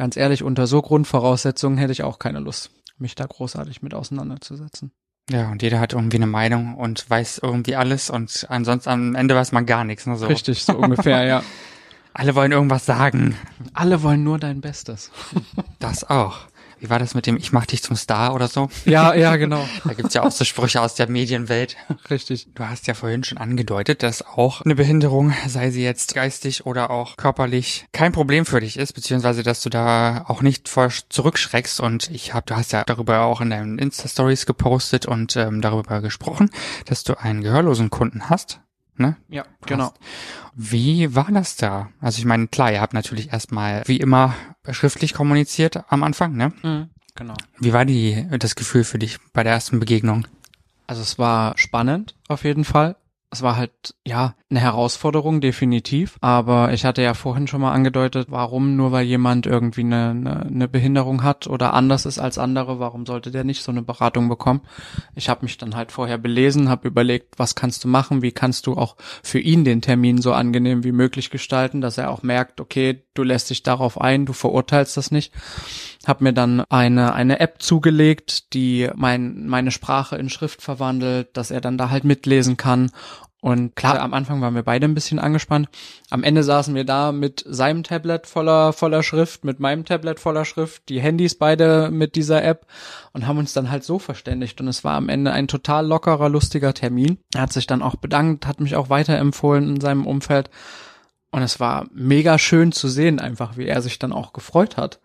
Ganz 0.00 0.16
ehrlich, 0.16 0.42
unter 0.42 0.66
so 0.66 0.80
Grundvoraussetzungen 0.80 1.76
hätte 1.76 1.92
ich 1.92 2.04
auch 2.04 2.18
keine 2.18 2.40
Lust, 2.40 2.70
mich 2.96 3.16
da 3.16 3.26
großartig 3.26 3.82
mit 3.82 3.92
auseinanderzusetzen. 3.92 4.92
Ja, 5.28 5.50
und 5.50 5.60
jeder 5.60 5.78
hat 5.78 5.92
irgendwie 5.92 6.16
eine 6.16 6.26
Meinung 6.26 6.74
und 6.76 7.10
weiß 7.10 7.40
irgendwie 7.42 7.76
alles 7.76 8.08
und 8.08 8.46
ansonsten 8.48 8.88
am 8.88 9.14
Ende 9.14 9.34
weiß 9.34 9.52
man 9.52 9.66
gar 9.66 9.84
nichts. 9.84 10.06
Ne, 10.06 10.16
so. 10.16 10.26
Richtig, 10.26 10.64
so 10.64 10.74
ungefähr, 10.74 11.24
ja. 11.24 11.42
Alle 12.14 12.34
wollen 12.34 12.50
irgendwas 12.50 12.86
sagen. 12.86 13.36
Alle 13.74 14.02
wollen 14.02 14.24
nur 14.24 14.38
dein 14.38 14.62
Bestes. 14.62 15.10
Das 15.80 16.08
auch. 16.08 16.46
Wie 16.80 16.88
war 16.88 16.98
das 16.98 17.14
mit 17.14 17.26
dem 17.26 17.36
Ich 17.36 17.52
mach 17.52 17.66
dich 17.66 17.82
zum 17.82 17.94
Star 17.94 18.34
oder 18.34 18.48
so? 18.48 18.70
Ja, 18.86 19.14
ja, 19.14 19.36
genau. 19.36 19.66
Da 19.84 19.94
gibt's 19.94 20.14
ja 20.14 20.22
auch 20.22 20.30
so 20.30 20.44
Sprüche 20.44 20.80
aus 20.80 20.94
der 20.94 21.10
Medienwelt. 21.10 21.76
Richtig. 22.10 22.48
Du 22.54 22.64
hast 22.64 22.86
ja 22.86 22.94
vorhin 22.94 23.22
schon 23.22 23.38
angedeutet, 23.38 24.02
dass 24.02 24.26
auch 24.26 24.62
eine 24.62 24.74
Behinderung, 24.74 25.34
sei 25.46 25.70
sie 25.70 25.82
jetzt 25.82 26.14
geistig 26.14 26.64
oder 26.64 26.90
auch 26.90 27.16
körperlich, 27.16 27.86
kein 27.92 28.12
Problem 28.12 28.46
für 28.46 28.60
dich 28.60 28.78
ist, 28.78 28.94
beziehungsweise 28.94 29.42
dass 29.42 29.62
du 29.62 29.68
da 29.68 30.24
auch 30.26 30.40
nicht 30.40 30.68
vor 30.68 30.90
zurückschreckst. 31.08 31.80
Und 31.80 32.10
ich 32.10 32.32
habe, 32.32 32.46
du 32.46 32.56
hast 32.56 32.72
ja 32.72 32.84
darüber 32.84 33.22
auch 33.22 33.40
in 33.40 33.50
deinen 33.50 33.78
Insta-Stories 33.78 34.46
gepostet 34.46 35.06
und 35.06 35.36
ähm, 35.36 35.60
darüber 35.60 36.00
gesprochen, 36.00 36.50
dass 36.86 37.04
du 37.04 37.20
einen 37.20 37.42
gehörlosen 37.42 37.90
Kunden 37.90 38.30
hast. 38.30 38.60
Ne? 38.96 39.16
Ja, 39.28 39.44
genau. 39.66 39.92
Wie 40.54 41.14
war 41.14 41.28
das 41.32 41.56
da? 41.56 41.88
Also 42.00 42.18
ich 42.18 42.24
meine, 42.24 42.48
klar, 42.48 42.72
ihr 42.72 42.80
habt 42.80 42.92
natürlich 42.94 43.32
erstmal 43.32 43.82
wie 43.86 43.98
immer 43.98 44.34
schriftlich 44.70 45.14
kommuniziert 45.14 45.84
am 45.88 46.02
Anfang, 46.02 46.36
ne? 46.36 46.52
Mhm, 46.62 46.90
genau. 47.14 47.34
Wie 47.58 47.72
war 47.72 47.84
die 47.84 48.26
das 48.38 48.56
Gefühl 48.56 48.84
für 48.84 48.98
dich 48.98 49.18
bei 49.32 49.42
der 49.42 49.52
ersten 49.52 49.80
Begegnung? 49.80 50.26
Also 50.86 51.02
es 51.02 51.18
war 51.18 51.56
spannend 51.56 52.14
auf 52.28 52.44
jeden 52.44 52.64
Fall. 52.64 52.96
Es 53.30 53.42
war 53.42 53.56
halt, 53.56 53.94
ja, 54.04 54.34
eine 54.50 54.60
Herausforderung, 54.60 55.40
definitiv. 55.40 56.18
Aber 56.20 56.72
ich 56.72 56.84
hatte 56.84 57.02
ja 57.02 57.14
vorhin 57.14 57.46
schon 57.46 57.60
mal 57.60 57.72
angedeutet, 57.72 58.26
warum 58.30 58.74
nur 58.76 58.90
weil 58.90 59.06
jemand 59.06 59.46
irgendwie 59.46 59.82
eine, 59.82 60.10
eine, 60.10 60.46
eine 60.46 60.68
Behinderung 60.68 61.22
hat 61.22 61.46
oder 61.46 61.72
anders 61.74 62.06
ist 62.06 62.18
als 62.18 62.38
andere, 62.38 62.80
warum 62.80 63.06
sollte 63.06 63.30
der 63.30 63.44
nicht 63.44 63.62
so 63.62 63.70
eine 63.70 63.82
Beratung 63.82 64.28
bekommen? 64.28 64.62
Ich 65.14 65.28
habe 65.28 65.44
mich 65.44 65.58
dann 65.58 65.76
halt 65.76 65.92
vorher 65.92 66.18
belesen, 66.18 66.68
habe 66.68 66.88
überlegt, 66.88 67.38
was 67.38 67.54
kannst 67.54 67.84
du 67.84 67.88
machen, 67.88 68.22
wie 68.22 68.32
kannst 68.32 68.66
du 68.66 68.74
auch 68.74 68.96
für 69.22 69.38
ihn 69.38 69.64
den 69.64 69.80
Termin 69.80 70.20
so 70.20 70.32
angenehm 70.32 70.82
wie 70.82 70.92
möglich 70.92 71.30
gestalten, 71.30 71.80
dass 71.80 71.98
er 71.98 72.10
auch 72.10 72.22
merkt, 72.22 72.60
okay, 72.60 73.04
du 73.20 73.24
lässt 73.24 73.50
dich 73.50 73.62
darauf 73.62 74.00
ein, 74.00 74.26
du 74.26 74.32
verurteilst 74.32 74.96
das 74.96 75.10
nicht. 75.10 75.32
Hab 76.06 76.20
mir 76.20 76.32
dann 76.32 76.64
eine, 76.70 77.12
eine 77.12 77.40
App 77.40 77.62
zugelegt, 77.62 78.54
die 78.54 78.88
mein, 78.94 79.46
meine 79.46 79.70
Sprache 79.70 80.16
in 80.16 80.30
Schrift 80.30 80.62
verwandelt, 80.62 81.28
dass 81.34 81.50
er 81.50 81.60
dann 81.60 81.78
da 81.78 81.90
halt 81.90 82.04
mitlesen 82.04 82.56
kann 82.56 82.90
und 83.42 83.74
klar, 83.74 84.00
am 84.00 84.12
Anfang 84.12 84.42
waren 84.42 84.54
wir 84.54 84.62
beide 84.62 84.86
ein 84.86 84.94
bisschen 84.94 85.18
angespannt. 85.18 85.68
Am 86.10 86.22
Ende 86.22 86.42
saßen 86.42 86.74
wir 86.74 86.84
da 86.84 87.10
mit 87.10 87.42
seinem 87.48 87.82
Tablet 87.82 88.26
voller, 88.26 88.74
voller 88.74 89.02
Schrift, 89.02 89.44
mit 89.44 89.60
meinem 89.60 89.86
Tablet 89.86 90.20
voller 90.20 90.44
Schrift, 90.44 90.88
die 90.90 91.00
Handys 91.00 91.34
beide 91.36 91.90
mit 91.90 92.16
dieser 92.16 92.44
App 92.44 92.66
und 93.12 93.26
haben 93.26 93.38
uns 93.38 93.54
dann 93.54 93.70
halt 93.70 93.82
so 93.82 93.98
verständigt. 93.98 94.60
Und 94.60 94.68
es 94.68 94.84
war 94.84 94.96
am 94.96 95.08
Ende 95.08 95.32
ein 95.32 95.48
total 95.48 95.86
lockerer, 95.86 96.28
lustiger 96.28 96.74
Termin. 96.74 97.18
Er 97.34 97.42
hat 97.42 97.52
sich 97.52 97.66
dann 97.66 97.80
auch 97.80 97.96
bedankt, 97.96 98.46
hat 98.46 98.60
mich 98.60 98.76
auch 98.76 98.90
weiterempfohlen 98.90 99.76
in 99.76 99.80
seinem 99.80 100.06
Umfeld. 100.06 100.50
Und 101.30 101.42
es 101.42 101.60
war 101.60 101.86
mega 101.92 102.38
schön 102.38 102.72
zu 102.72 102.88
sehen, 102.88 103.20
einfach 103.20 103.56
wie 103.56 103.66
er 103.66 103.82
sich 103.82 103.98
dann 103.98 104.12
auch 104.12 104.32
gefreut 104.32 104.76
hat. 104.76 105.00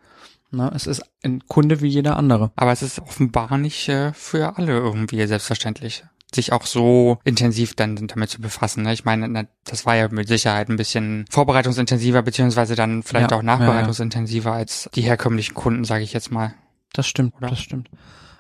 Na, 0.52 0.72
es 0.74 0.88
ist 0.88 1.04
ein 1.24 1.44
Kunde 1.48 1.82
wie 1.82 1.88
jeder 1.88 2.18
andere. 2.18 2.52
Aber 2.56 2.72
es 2.72 2.82
ist 2.82 3.00
offenbar 3.00 3.58
nicht 3.58 3.90
äh, 3.90 4.14
für 4.14 4.58
alle 4.58 4.74
irgendwie 4.74 5.26
selbstverständlich 5.28 6.04
sich 6.36 6.52
auch 6.52 6.66
so 6.66 7.20
intensiv 7.24 7.76
dann 7.76 7.96
damit 8.08 8.30
zu 8.30 8.42
befassen. 8.42 8.84
Ne? 8.84 8.94
Ich 8.94 9.06
meine, 9.06 9.48
das 9.64 9.86
war 9.86 9.96
ja 9.96 10.10
mit 10.10 10.28
Sicherheit 10.28 10.70
ein 10.70 10.76
bisschen 10.76 11.26
vorbereitungsintensiver, 11.30 12.22
beziehungsweise 12.22 12.76
dann 12.76 13.04
vielleicht 13.04 13.32
Ja, 13.32 13.38
auch 13.38 13.42
nachbereitungsintensiver 13.42 14.52
als 14.52 14.90
die 14.94 15.02
herkömmlichen 15.02 15.56
Kunden, 15.56 15.86
sage 15.86 16.04
ich 16.04 16.14
jetzt 16.14 16.32
mal. 16.32 16.54
Das 16.94 17.08
stimmt, 17.08 17.34
Oder? 17.38 17.50
das 17.50 17.60
stimmt. 17.60 17.90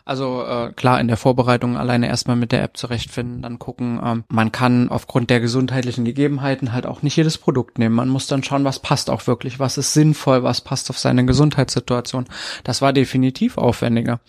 Also 0.05 0.43
äh, 0.43 0.71
klar, 0.73 0.99
in 0.99 1.07
der 1.07 1.17
Vorbereitung 1.17 1.77
alleine 1.77 2.07
erstmal 2.07 2.35
mit 2.35 2.51
der 2.51 2.61
App 2.61 2.77
zurechtfinden, 2.77 3.41
dann 3.41 3.57
gucken. 3.57 3.99
Ähm, 4.03 4.23
man 4.29 4.51
kann 4.51 4.89
aufgrund 4.89 5.31
der 5.31 5.39
gesundheitlichen 5.39 6.05
Gegebenheiten 6.05 6.73
halt 6.73 6.85
auch 6.85 7.01
nicht 7.01 7.15
jedes 7.15 7.39
Produkt 7.39 7.79
nehmen. 7.79 7.95
Man 7.95 8.09
muss 8.09 8.27
dann 8.27 8.43
schauen, 8.43 8.65
was 8.65 8.79
passt 8.79 9.09
auch 9.09 9.25
wirklich, 9.25 9.59
was 9.59 9.79
ist 9.79 9.93
sinnvoll, 9.93 10.43
was 10.43 10.61
passt 10.61 10.91
auf 10.91 10.99
seine 10.99 11.25
Gesundheitssituation. 11.25 12.25
Das 12.63 12.83
war 12.83 12.93
definitiv 12.93 13.57
aufwendiger. 13.57 14.19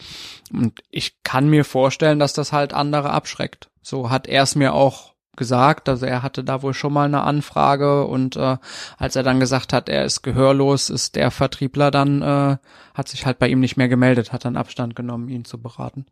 Und 0.50 0.80
ich 0.90 1.22
kann 1.22 1.50
mir 1.50 1.64
vorstellen, 1.64 2.18
dass 2.18 2.32
das 2.32 2.52
halt 2.52 2.72
andere 2.72 3.10
abschreckt. 3.10 3.68
So 3.82 4.08
hat 4.08 4.26
er 4.26 4.44
es 4.44 4.54
mir 4.54 4.72
auch 4.72 5.15
gesagt. 5.36 5.88
Also 5.88 6.06
er 6.06 6.22
hatte 6.22 6.42
da 6.44 6.62
wohl 6.62 6.74
schon 6.74 6.92
mal 6.92 7.04
eine 7.06 7.22
Anfrage 7.22 8.04
und 8.06 8.36
äh, 8.36 8.56
als 8.98 9.16
er 9.16 9.22
dann 9.22 9.40
gesagt 9.40 9.72
hat, 9.72 9.88
er 9.88 10.04
ist 10.04 10.22
gehörlos, 10.22 10.90
ist 10.90 11.16
der 11.16 11.30
Vertriebler 11.30 11.90
dann, 11.90 12.22
äh, 12.22 12.56
hat 12.94 13.08
sich 13.08 13.26
halt 13.26 13.38
bei 13.38 13.48
ihm 13.48 13.60
nicht 13.60 13.76
mehr 13.76 13.88
gemeldet, 13.88 14.32
hat 14.32 14.44
dann 14.44 14.56
Abstand 14.56 14.96
genommen, 14.96 15.28
ihn 15.28 15.44
zu 15.44 15.58
beraten. 15.60 16.06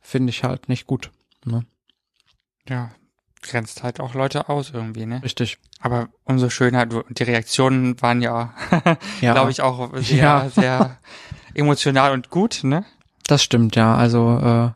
Finde 0.00 0.30
ich 0.30 0.44
halt 0.44 0.68
nicht 0.68 0.86
gut. 0.86 1.10
Ne? 1.44 1.64
Ja, 2.68 2.90
grenzt 3.42 3.82
halt 3.82 3.98
auch 4.00 4.14
Leute 4.14 4.48
aus 4.48 4.70
irgendwie, 4.72 5.04
ne? 5.06 5.20
Richtig. 5.22 5.58
Aber 5.80 6.08
umso 6.24 6.48
schöner, 6.48 6.86
die 6.86 7.22
Reaktionen 7.24 8.00
waren 8.00 8.22
ja, 8.22 8.54
Ja, 9.20 9.32
glaube 9.32 9.50
ich, 9.50 9.62
auch 9.62 9.90
sehr, 9.96 10.16
Ja. 10.16 10.48
sehr 10.48 10.98
emotional 11.54 12.12
und 12.12 12.30
gut, 12.30 12.60
ne? 12.62 12.84
Das 13.26 13.42
stimmt, 13.42 13.74
ja. 13.76 13.94
Also 13.96 14.38
äh, 14.38 14.70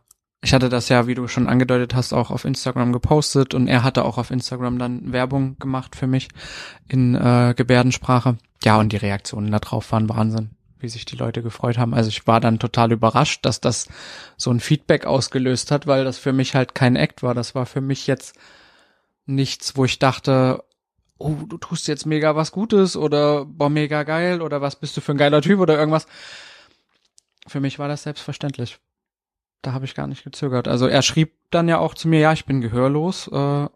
ich 0.46 0.54
hatte 0.54 0.68
das 0.68 0.88
ja, 0.88 1.09
wie 1.09 1.16
du 1.16 1.26
schon 1.26 1.48
angedeutet 1.48 1.96
hast, 1.96 2.12
auch 2.12 2.30
auf 2.30 2.44
Instagram 2.44 2.92
gepostet 2.92 3.52
und 3.52 3.66
er 3.66 3.82
hatte 3.82 4.04
auch 4.04 4.16
auf 4.16 4.30
Instagram 4.30 4.78
dann 4.78 5.12
Werbung 5.12 5.59
gemacht 5.59 5.96
für 5.96 6.06
mich 6.06 6.28
in 6.87 7.16
äh, 7.16 7.52
Gebärdensprache. 7.56 8.38
Ja, 8.62 8.78
und 8.78 8.92
die 8.92 8.96
Reaktionen 8.96 9.50
darauf 9.50 9.90
waren 9.90 10.09
Wahnsinn, 10.09 10.50
wie 10.78 10.88
sich 10.88 11.04
die 11.04 11.16
Leute 11.16 11.42
gefreut 11.42 11.78
haben. 11.78 11.94
Also 11.94 12.11
ich 12.11 12.28
war 12.28 12.38
dann 12.38 12.61
total 12.61 12.92
überrascht, 12.92 13.44
dass 13.44 13.61
das 13.61 13.88
so 14.37 14.52
ein 14.52 14.61
Feedback 14.61 15.04
ausgelöst 15.04 15.72
hat, 15.72 15.88
weil 15.88 16.04
das 16.04 16.16
für 16.16 16.32
mich 16.32 16.54
halt 16.54 16.76
kein 16.76 16.94
Act 16.94 17.24
war. 17.24 17.35
Das 17.35 17.56
war 17.56 17.66
für 17.66 17.80
mich 17.80 18.06
jetzt 18.06 18.37
nichts, 19.26 19.76
wo 19.76 19.85
ich 19.85 19.98
dachte, 19.98 20.62
oh, 21.18 21.35
du 21.48 21.59
tust 21.59 21.88
jetzt 21.88 22.06
mega 22.06 22.37
was 22.37 22.52
Gutes 22.52 22.96
oder 22.96 23.44
boah, 23.44 23.68
mega 23.68 24.04
geil 24.04 24.40
oder 24.40 24.61
was 24.61 24.76
bist 24.76 24.96
du 24.96 25.00
für 25.00 25.11
ein 25.11 25.18
geiler 25.18 25.42
Typ 25.42 25.59
oder 25.59 25.76
irgendwas. 25.76 26.06
Für 27.48 27.59
mich 27.59 27.80
war 27.80 27.88
das 27.88 28.04
selbstverständlich. 28.04 28.78
Da 29.62 29.73
habe 29.73 29.85
ich 29.85 29.95
gar 29.95 30.07
nicht 30.07 30.25
gezögert. 30.25 30.69
Also 30.69 30.87
er 30.87 31.03
schrieb 31.03 31.35
dann 31.51 31.69
ja 31.69 31.79
auch 31.79 31.95
zu 31.95 32.09
mir, 32.09 32.21
ja, 32.21 32.33
ich 32.33 32.45
bin 32.45 32.61
gehörlos. 32.61 33.29
Äh, 33.29 33.69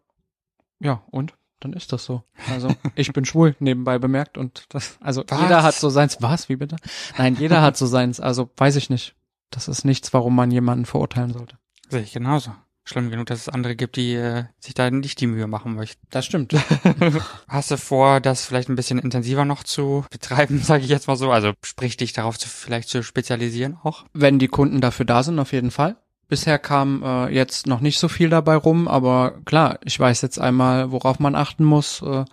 ja, 0.80 1.02
und? 1.10 1.34
Dann 1.60 1.74
ist 1.74 1.92
das 1.92 2.04
so. 2.04 2.22
Also 2.48 2.74
ich 2.94 3.12
bin 3.12 3.24
schwul, 3.24 3.54
nebenbei 3.60 3.98
bemerkt. 3.98 4.38
Und 4.38 4.64
das, 4.70 4.98
also 5.00 5.24
Was? 5.28 5.40
jeder 5.40 5.62
hat 5.62 5.74
so 5.74 5.90
seins. 5.90 6.18
Was? 6.20 6.48
Wie 6.48 6.56
bitte? 6.56 6.76
Nein, 7.18 7.36
jeder 7.36 7.60
hat 7.60 7.76
so 7.76 7.86
seins. 7.86 8.18
Also 8.20 8.50
weiß 8.56 8.76
ich 8.76 8.88
nicht. 8.88 9.14
Das 9.50 9.68
ist 9.68 9.84
nichts, 9.84 10.12
warum 10.14 10.34
man 10.34 10.50
jemanden 10.50 10.86
verurteilen 10.86 11.32
sollte. 11.32 11.58
Sehe 11.88 12.02
ich 12.02 12.12
genauso. 12.12 12.54
Schlimm 12.84 13.10
genug, 13.10 13.26
dass 13.26 13.40
es 13.40 13.48
andere 13.48 13.76
gibt, 13.76 13.96
die 13.96 14.14
äh, 14.14 14.44
sich 14.58 14.74
da 14.74 14.90
nicht 14.90 15.20
die 15.20 15.26
Mühe 15.26 15.46
machen 15.46 15.74
möchten. 15.74 16.04
Das 16.10 16.26
stimmt. 16.26 16.54
Hast 17.48 17.70
du 17.70 17.76
vor, 17.76 18.20
das 18.20 18.46
vielleicht 18.46 18.68
ein 18.68 18.76
bisschen 18.76 18.98
intensiver 18.98 19.44
noch 19.44 19.62
zu 19.62 20.04
betreiben, 20.10 20.58
sage 20.62 20.84
ich 20.84 20.90
jetzt 20.90 21.06
mal 21.06 21.16
so? 21.16 21.30
Also 21.30 21.52
sprich 21.62 21.96
dich 21.96 22.12
darauf 22.12 22.38
zu, 22.38 22.48
vielleicht 22.48 22.88
zu 22.88 23.02
spezialisieren 23.02 23.76
auch? 23.82 24.04
Wenn 24.12 24.38
die 24.38 24.48
Kunden 24.48 24.80
dafür 24.80 25.06
da 25.06 25.22
sind, 25.22 25.38
auf 25.38 25.52
jeden 25.52 25.70
Fall. 25.70 25.96
Bisher 26.28 26.58
kam 26.58 27.02
äh, 27.02 27.28
jetzt 27.28 27.66
noch 27.66 27.80
nicht 27.80 27.98
so 27.98 28.08
viel 28.08 28.28
dabei 28.28 28.54
rum, 28.54 28.86
aber 28.88 29.40
klar, 29.44 29.78
ich 29.84 29.98
weiß 29.98 30.22
jetzt 30.22 30.38
einmal, 30.38 30.92
worauf 30.92 31.18
man 31.18 31.34
achten 31.34 31.64
muss. 31.64 32.02
Äh, 32.02 32.24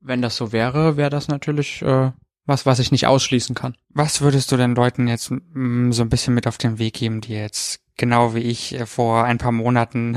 wenn 0.00 0.22
das 0.22 0.36
so 0.36 0.52
wäre, 0.52 0.96
wäre 0.96 1.10
das 1.10 1.28
natürlich 1.28 1.82
äh, 1.82 2.12
was, 2.46 2.66
was 2.66 2.78
ich 2.78 2.92
nicht 2.92 3.06
ausschließen 3.06 3.54
kann. 3.54 3.76
Was 3.88 4.20
würdest 4.20 4.52
du 4.52 4.56
denn 4.56 4.74
Leuten 4.74 5.08
jetzt 5.08 5.30
mm, 5.30 5.92
so 5.92 6.02
ein 6.02 6.08
bisschen 6.08 6.34
mit 6.34 6.46
auf 6.46 6.58
den 6.58 6.78
Weg 6.78 6.94
geben, 6.94 7.20
die 7.20 7.32
jetzt 7.32 7.80
genau 7.96 8.34
wie 8.34 8.40
ich 8.40 8.74
äh, 8.74 8.86
vor 8.86 9.24
ein 9.24 9.38
paar 9.38 9.52
Monaten 9.52 10.16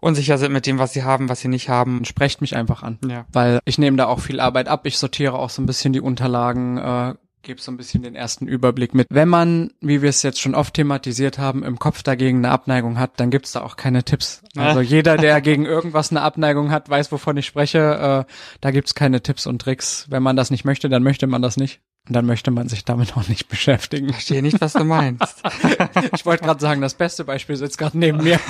unsicher 0.00 0.38
sind 0.38 0.52
mit 0.52 0.66
dem, 0.66 0.78
was 0.78 0.92
sie 0.92 1.04
haben, 1.04 1.28
was 1.28 1.40
sie 1.40 1.48
nicht 1.48 1.68
haben? 1.68 2.04
Sprecht 2.04 2.40
mich 2.40 2.56
einfach 2.56 2.82
an. 2.82 2.98
Ja. 3.06 3.26
weil 3.32 3.60
ich 3.64 3.78
nehme 3.78 3.96
da 3.96 4.06
auch 4.06 4.20
viel 4.20 4.40
Arbeit 4.40 4.68
ab. 4.68 4.86
Ich 4.86 4.98
sortiere 4.98 5.38
auch 5.38 5.50
so 5.50 5.62
ein 5.62 5.66
bisschen 5.66 5.92
die 5.92 6.00
Unterlagen, 6.00 6.78
äh, 6.78 7.14
gebe 7.42 7.60
so 7.60 7.72
ein 7.72 7.76
bisschen 7.76 8.02
den 8.02 8.14
ersten 8.14 8.46
Überblick 8.46 8.94
mit. 8.94 9.08
Wenn 9.10 9.28
man, 9.28 9.72
wie 9.80 10.00
wir 10.00 10.08
es 10.08 10.22
jetzt 10.22 10.40
schon 10.40 10.54
oft 10.54 10.74
thematisiert 10.74 11.38
haben, 11.38 11.62
im 11.62 11.78
Kopf 11.78 12.02
dagegen 12.02 12.38
eine 12.38 12.50
Abneigung 12.50 12.98
hat, 12.98 13.18
dann 13.18 13.30
gibt's 13.30 13.52
da 13.52 13.62
auch 13.62 13.76
keine 13.76 14.04
Tipps. 14.04 14.42
Also 14.56 14.80
jeder, 14.80 15.16
der 15.16 15.40
gegen 15.40 15.66
irgendwas 15.66 16.10
eine 16.10 16.22
Abneigung 16.22 16.70
hat, 16.70 16.88
weiß, 16.88 17.10
wovon 17.12 17.36
ich 17.36 17.46
spreche. 17.46 18.26
Äh, 18.28 18.32
da 18.60 18.70
gibt's 18.70 18.94
keine 18.94 19.22
Tipps 19.22 19.46
und 19.46 19.60
Tricks. 19.60 20.06
Wenn 20.08 20.22
man 20.22 20.36
das 20.36 20.50
nicht 20.50 20.64
möchte, 20.64 20.88
dann 20.88 21.02
möchte 21.02 21.26
man 21.26 21.42
das 21.42 21.56
nicht. 21.56 21.80
Und 22.08 22.14
dann 22.16 22.26
möchte 22.26 22.50
man 22.50 22.68
sich 22.68 22.84
damit 22.84 23.16
auch 23.16 23.28
nicht 23.28 23.48
beschäftigen. 23.48 24.06
Ich 24.06 24.14
verstehe 24.14 24.42
nicht, 24.42 24.60
was 24.60 24.72
du 24.72 24.84
meinst. 24.84 25.42
Ich 26.14 26.26
wollte 26.26 26.44
gerade 26.44 26.60
sagen, 26.60 26.80
das 26.80 26.94
beste 26.94 27.24
Beispiel 27.24 27.56
sitzt 27.56 27.78
gerade 27.78 27.96
neben 27.98 28.22
mir. 28.22 28.40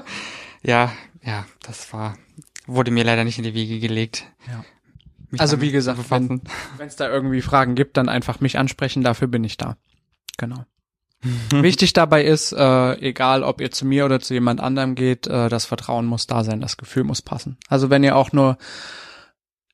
ja, 0.62 0.92
ja, 1.22 1.46
das 1.62 1.92
war, 1.92 2.16
wurde 2.66 2.90
mir 2.90 3.04
leider 3.04 3.24
nicht 3.24 3.38
in 3.38 3.44
die 3.44 3.54
Wiege 3.54 3.80
gelegt. 3.80 4.24
Ja. 4.46 4.64
Also 5.38 5.60
wie 5.60 5.70
gesagt. 5.70 5.98
Wenn 6.10 6.40
es 6.78 6.96
da 6.96 7.08
irgendwie 7.08 7.42
Fragen 7.42 7.74
gibt, 7.74 7.96
dann 7.96 8.08
einfach 8.08 8.40
mich 8.40 8.58
ansprechen, 8.58 9.02
dafür 9.02 9.28
bin 9.28 9.44
ich 9.44 9.56
da. 9.56 9.76
Genau. 10.36 10.64
Wichtig 11.50 11.92
dabei 11.92 12.24
ist, 12.24 12.52
äh, 12.52 12.94
egal 13.00 13.42
ob 13.42 13.60
ihr 13.60 13.70
zu 13.70 13.86
mir 13.86 14.04
oder 14.04 14.20
zu 14.20 14.34
jemand 14.34 14.60
anderem 14.60 14.94
geht, 14.94 15.26
äh, 15.26 15.48
das 15.48 15.66
Vertrauen 15.66 16.06
muss 16.06 16.26
da 16.26 16.44
sein, 16.44 16.60
das 16.60 16.76
Gefühl 16.76 17.04
muss 17.04 17.22
passen. 17.22 17.58
Also 17.68 17.90
wenn 17.90 18.04
ihr 18.04 18.16
auch 18.16 18.32
nur 18.32 18.56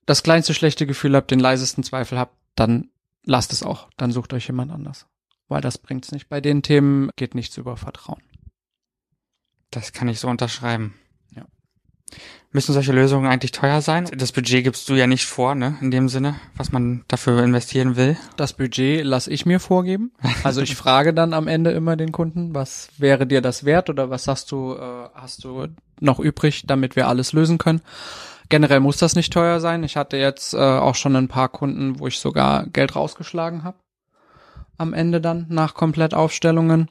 das 0.06 0.22
kleinste 0.22 0.54
schlechte 0.54 0.86
Gefühl 0.86 1.14
habt, 1.14 1.30
den 1.30 1.40
leisesten 1.40 1.84
Zweifel 1.84 2.18
habt, 2.18 2.36
dann 2.56 2.90
lasst 3.26 3.52
es 3.52 3.62
auch, 3.62 3.90
dann 3.98 4.12
sucht 4.12 4.32
euch 4.32 4.46
jemand 4.46 4.72
anders. 4.72 5.06
Weil 5.48 5.60
das 5.60 5.78
bringt's 5.78 6.10
nicht. 6.12 6.28
Bei 6.28 6.40
den 6.40 6.62
Themen 6.62 7.10
geht 7.16 7.34
nichts 7.34 7.56
über 7.56 7.76
Vertrauen. 7.76 8.22
Das 9.70 9.92
kann 9.92 10.08
ich 10.08 10.18
so 10.18 10.28
unterschreiben. 10.28 10.94
Ja. 11.34 11.44
Müssen 12.50 12.72
solche 12.72 12.92
Lösungen 12.92 13.26
eigentlich 13.26 13.52
teuer 13.52 13.80
sein? 13.80 14.08
Das 14.16 14.32
Budget 14.32 14.64
gibst 14.64 14.88
du 14.88 14.94
ja 14.94 15.06
nicht 15.06 15.26
vor, 15.26 15.54
ne? 15.54 15.76
In 15.80 15.90
dem 15.90 16.08
Sinne, 16.08 16.36
was 16.56 16.72
man 16.72 17.04
dafür 17.08 17.42
investieren 17.44 17.96
will. 17.96 18.16
Das 18.36 18.54
Budget 18.54 19.04
lasse 19.04 19.30
ich 19.30 19.46
mir 19.46 19.60
vorgeben. 19.60 20.12
Also 20.42 20.62
ich 20.62 20.74
frage 20.74 21.12
dann 21.12 21.34
am 21.34 21.48
Ende 21.48 21.72
immer 21.72 21.96
den 21.96 22.12
Kunden, 22.12 22.54
was 22.54 22.88
wäre 22.96 23.26
dir 23.26 23.40
das 23.40 23.64
wert 23.64 23.90
oder 23.90 24.10
was 24.10 24.26
hast 24.26 24.50
du, 24.50 24.74
äh, 24.74 25.08
hast 25.14 25.44
du 25.44 25.68
noch 26.00 26.18
übrig, 26.18 26.64
damit 26.66 26.96
wir 26.96 27.08
alles 27.08 27.32
lösen 27.32 27.58
können. 27.58 27.82
Generell 28.48 28.80
muss 28.80 28.98
das 28.98 29.16
nicht 29.16 29.32
teuer 29.32 29.61
sein. 29.61 29.82
Ich 29.85 29.96
hatte 29.96 30.16
jetzt 30.16 30.54
äh, 30.54 30.59
auch 30.59 30.94
schon 30.94 31.16
ein 31.16 31.28
paar 31.28 31.48
Kunden, 31.48 31.98
wo 31.98 32.06
ich 32.06 32.18
sogar 32.18 32.66
Geld 32.66 32.94
rausgeschlagen 32.94 33.64
habe. 33.64 33.78
Am 34.78 34.92
Ende 34.92 35.20
dann 35.20 35.46
nach 35.48 35.74
Komplettaufstellungen. 35.74 36.88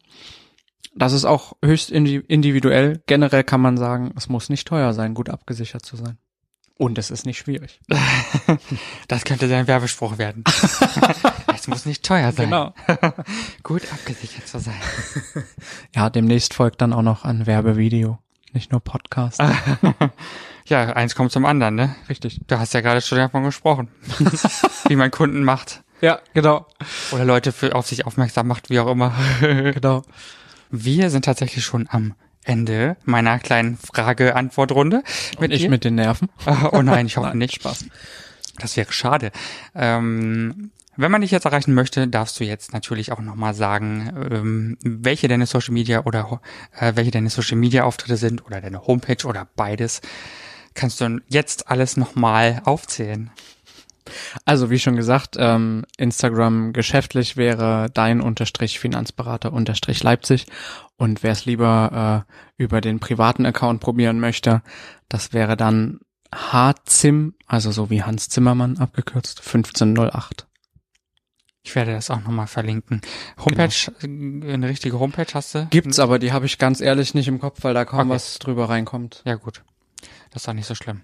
Das 0.95 1.13
ist 1.13 1.25
auch 1.25 1.53
höchst 1.63 1.91
indi 1.91 2.17
individuell. 2.17 3.03
Generell 3.05 3.43
kann 3.43 3.61
man 3.61 3.77
sagen, 3.77 4.13
es 4.15 4.29
muss 4.29 4.49
nicht 4.49 4.67
teuer 4.67 4.93
sein, 4.93 5.13
gut 5.13 5.29
abgesichert 5.29 5.85
zu 5.85 5.97
sein. 5.97 6.17
Und 6.77 6.97
es 6.97 7.09
ist 7.09 7.25
nicht 7.25 7.37
schwierig. 7.37 7.79
Das 9.07 9.23
könnte 9.23 9.47
dein 9.47 9.67
Werbespruch 9.67 10.17
werden. 10.17 10.43
es 11.55 11.67
muss 11.67 11.85
nicht 11.85 12.03
teuer 12.03 12.31
sein. 12.31 12.45
Genau. 12.45 12.73
Gut 13.63 13.83
abgesichert 13.91 14.47
zu 14.47 14.59
sein. 14.59 14.79
Ja, 15.95 16.09
demnächst 16.09 16.53
folgt 16.53 16.81
dann 16.81 16.91
auch 16.91 17.01
noch 17.01 17.23
ein 17.23 17.45
Werbevideo. 17.45 18.17
Nicht 18.53 18.71
nur 18.71 18.81
Podcast. 18.81 19.41
Ja, 20.67 20.93
eins 20.93 21.15
kommt 21.15 21.31
zum 21.31 21.45
anderen, 21.45 21.75
ne? 21.75 21.95
Richtig. 22.09 22.39
Du 22.47 22.57
hast 22.57 22.73
ja 22.73 22.81
gerade 22.81 23.01
schon 23.01 23.19
davon 23.19 23.43
gesprochen. 23.43 23.89
wie 24.87 24.95
man 24.95 25.11
Kunden 25.11 25.43
macht. 25.43 25.83
Ja, 26.01 26.19
genau. 26.33 26.65
Oder 27.11 27.23
Leute 27.23 27.51
für, 27.51 27.75
auf 27.75 27.87
sich 27.87 28.05
aufmerksam 28.05 28.47
macht, 28.47 28.69
wie 28.69 28.79
auch 28.79 28.87
immer. 28.87 29.13
Genau. 29.41 30.03
Wir 30.71 31.09
sind 31.09 31.25
tatsächlich 31.25 31.63
schon 31.63 31.87
am 31.89 32.15
Ende 32.43 32.97
meiner 33.05 33.39
kleinen 33.39 33.77
Frage-Antwort-Runde. 33.77 35.03
Mit 35.39 35.51
ich 35.51 35.61
dir. 35.61 35.69
mit 35.69 35.83
den 35.83 35.95
Nerven. 35.95 36.29
Oh 36.71 36.81
nein, 36.81 37.05
ich 37.05 37.17
hoffe 37.17 37.29
Nein, 37.29 37.37
nicht. 37.37 37.55
Spaß. 37.55 37.85
Das 38.57 38.75
wäre 38.75 38.91
schade. 38.91 39.31
Ähm, 39.75 40.71
wenn 40.97 41.11
man 41.11 41.21
dich 41.21 41.31
jetzt 41.31 41.45
erreichen 41.45 41.73
möchte, 41.73 42.07
darfst 42.07 42.39
du 42.39 42.43
jetzt 42.43 42.73
natürlich 42.73 43.11
auch 43.11 43.19
nochmal 43.19 43.53
sagen, 43.53 44.27
ähm, 44.31 44.77
welche 44.81 45.27
deine 45.27 45.45
Social 45.45 45.73
Media 45.73 46.05
oder 46.05 46.41
äh, 46.79 46.93
welche 46.95 47.11
deine 47.11 47.29
Social 47.29 47.57
Media 47.57 47.83
Auftritte 47.83 48.17
sind 48.17 48.45
oder 48.45 48.61
deine 48.61 48.87
Homepage 48.87 49.25
oder 49.27 49.47
beides. 49.55 50.01
Kannst 50.75 51.01
du 51.01 51.19
jetzt 51.27 51.69
alles 51.69 51.97
nochmal 51.97 52.61
aufzählen? 52.65 53.31
Also 54.45 54.69
wie 54.69 54.77
schon 54.77 54.95
gesagt, 54.95 55.35
ähm, 55.39 55.83
Instagram 55.97 56.73
geschäftlich 56.73 57.37
wäre 57.37 57.89
dein 57.91 58.21
Unterstrich 58.21 58.77
Finanzberater 58.79 59.51
Unterstrich 59.51 60.03
Leipzig 60.03 60.45
und 60.97 61.23
wer 61.23 61.31
es 61.31 61.45
lieber 61.45 62.25
äh, 62.27 62.63
über 62.63 62.81
den 62.81 62.99
privaten 62.99 63.47
Account 63.47 63.81
probieren 63.81 64.19
möchte, 64.19 64.61
das 65.09 65.33
wäre 65.33 65.57
dann 65.57 66.01
hzim, 66.35 67.33
also 67.47 67.71
so 67.71 67.89
wie 67.89 68.03
Hans 68.03 68.29
Zimmermann 68.29 68.77
abgekürzt, 68.77 69.39
1508. 69.39 70.45
Ich 71.63 71.73
werde 71.73 71.93
das 71.93 72.11
auch 72.11 72.21
nochmal 72.21 72.45
verlinken. 72.45 73.01
Homepage, 73.43 73.91
äh, 74.01 74.05
eine 74.53 74.67
richtige 74.69 74.99
Homepage 74.99 75.33
hast 75.33 75.55
du? 75.55 75.65
Gibt's 75.71 75.97
aber, 75.97 76.19
die 76.19 76.31
habe 76.31 76.45
ich 76.45 76.59
ganz 76.59 76.79
ehrlich 76.79 77.15
nicht 77.15 77.27
im 77.27 77.39
Kopf, 77.39 77.63
weil 77.63 77.73
da 77.73 77.85
kaum 77.85 78.01
Okay. 78.01 78.09
was 78.09 78.37
drüber 78.37 78.69
reinkommt. 78.69 79.23
Ja 79.25 79.33
gut. 79.35 79.63
Das 80.31 80.43
ist 80.43 80.49
auch 80.49 80.53
nicht 80.53 80.67
so 80.67 80.75
schlimm. 80.75 81.01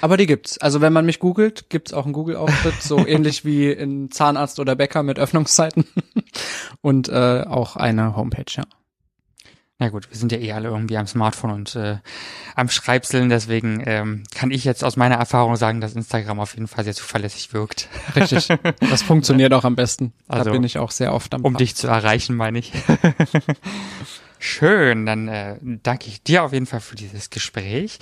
Aber 0.00 0.16
die 0.16 0.26
gibt's. 0.26 0.58
Also 0.58 0.80
wenn 0.80 0.92
man 0.92 1.06
mich 1.06 1.18
googelt, 1.18 1.68
gibt's 1.70 1.92
auch 1.92 2.04
einen 2.04 2.12
Google-Auftritt, 2.12 2.82
so 2.82 2.98
ähnlich 3.06 3.44
wie 3.44 3.70
in 3.70 4.10
Zahnarzt 4.10 4.60
oder 4.60 4.76
Bäcker 4.76 5.02
mit 5.02 5.18
Öffnungszeiten. 5.18 5.86
Und 6.80 7.08
äh, 7.08 7.44
auch 7.46 7.76
eine 7.76 8.16
Homepage, 8.16 8.44
ja. 8.50 8.64
Na 9.78 9.88
gut, 9.88 10.08
wir 10.08 10.16
sind 10.16 10.30
ja 10.30 10.38
eh 10.38 10.52
alle 10.52 10.68
irgendwie 10.68 10.96
am 10.96 11.08
Smartphone 11.08 11.50
und 11.50 11.74
äh, 11.74 11.98
am 12.54 12.68
Schreibseln, 12.68 13.28
deswegen 13.28 13.82
ähm, 13.84 14.22
kann 14.32 14.52
ich 14.52 14.62
jetzt 14.62 14.84
aus 14.84 14.96
meiner 14.96 15.16
Erfahrung 15.16 15.56
sagen, 15.56 15.80
dass 15.80 15.96
Instagram 15.96 16.38
auf 16.38 16.54
jeden 16.54 16.68
Fall 16.68 16.84
sehr 16.84 16.94
zuverlässig 16.94 17.52
wirkt. 17.52 17.88
Richtig. 18.14 18.48
Das 18.78 19.02
funktioniert 19.02 19.52
auch 19.52 19.64
am 19.64 19.74
besten. 19.74 20.12
Also, 20.28 20.44
da 20.44 20.50
bin 20.52 20.62
ich 20.62 20.78
auch 20.78 20.92
sehr 20.92 21.12
oft 21.12 21.34
am 21.34 21.42
Um 21.42 21.54
Ball. 21.54 21.58
dich 21.58 21.74
zu 21.74 21.88
erreichen, 21.88 22.36
meine 22.36 22.60
ich. 22.60 22.72
Schön, 24.46 25.06
dann 25.06 25.26
äh, 25.26 25.56
danke 25.62 26.08
ich 26.08 26.22
dir 26.22 26.42
auf 26.42 26.52
jeden 26.52 26.66
Fall 26.66 26.80
für 26.80 26.96
dieses 26.96 27.30
Gespräch. 27.30 27.98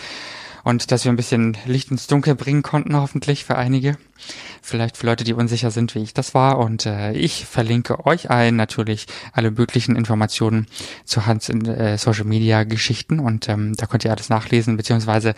Und 0.64 0.90
dass 0.90 1.04
wir 1.04 1.12
ein 1.12 1.16
bisschen 1.16 1.56
Licht 1.66 1.90
ins 1.90 2.06
Dunkel 2.06 2.34
bringen 2.34 2.62
konnten, 2.62 2.96
hoffentlich 2.96 3.44
für 3.44 3.56
einige. 3.56 3.96
Vielleicht 4.60 4.96
für 4.96 5.06
Leute, 5.06 5.24
die 5.24 5.32
unsicher 5.32 5.70
sind, 5.70 5.94
wie 5.94 6.02
ich 6.02 6.14
das 6.14 6.34
war. 6.34 6.58
Und 6.58 6.86
äh, 6.86 7.12
ich 7.12 7.46
verlinke 7.46 8.06
euch 8.06 8.30
allen 8.30 8.54
natürlich 8.54 9.06
alle 9.32 9.50
möglichen 9.50 9.96
Informationen 9.96 10.66
zu 11.04 11.26
Hans 11.26 11.48
in 11.48 11.66
äh, 11.66 11.98
Social 11.98 12.24
Media 12.24 12.62
Geschichten 12.64 13.18
und 13.18 13.48
ähm, 13.48 13.74
da 13.74 13.86
könnt 13.86 14.04
ihr 14.04 14.12
alles 14.12 14.28
nachlesen, 14.28 14.76
beziehungsweise 14.76 15.34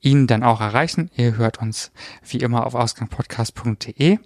ihn 0.00 0.26
dann 0.26 0.42
auch 0.42 0.60
erreichen. 0.60 1.10
Ihr 1.16 1.36
hört 1.36 1.60
uns 1.60 1.92
wie 2.28 2.38
immer 2.38 2.66
auf 2.66 2.74
ausgangpodcast.de. 2.74 4.18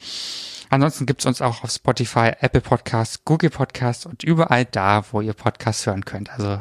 Ansonsten 0.71 1.07
gibt's 1.07 1.27
uns 1.27 1.41
auch 1.41 1.65
auf 1.65 1.71
Spotify, 1.71 2.33
Apple 2.41 2.61
Podcasts, 2.61 3.25
Google 3.25 3.51
Podcasts 3.51 4.05
und 4.05 4.23
überall 4.23 4.67
da, 4.67 5.05
wo 5.13 5.21
ihr 5.21 5.33
Podcasts 5.33 5.87
hören 5.87 6.05
könnt. 6.05 6.31
Also 6.31 6.59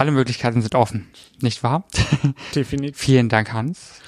alle 0.00 0.12
Möglichkeiten 0.12 0.62
sind 0.62 0.74
offen, 0.74 1.08
nicht 1.40 1.62
wahr? 1.62 1.84
Definitiv. 2.54 2.96
Vielen 2.96 3.28
Dank, 3.28 3.52
Hans. 3.52 4.00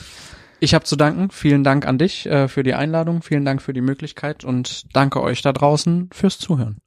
Ich 0.58 0.74
habe 0.74 0.84
zu 0.84 0.96
danken. 0.96 1.30
Vielen 1.30 1.64
Dank 1.64 1.86
an 1.86 1.98
dich 1.98 2.24
äh, 2.26 2.48
für 2.48 2.62
die 2.62 2.72
Einladung. 2.72 3.20
Vielen 3.20 3.44
Dank 3.44 3.60
für 3.60 3.74
die 3.74 3.82
Möglichkeit 3.82 4.42
und 4.42 4.86
danke 4.94 5.20
euch 5.20 5.42
da 5.42 5.52
draußen 5.52 6.08
fürs 6.12 6.38
Zuhören. 6.38 6.78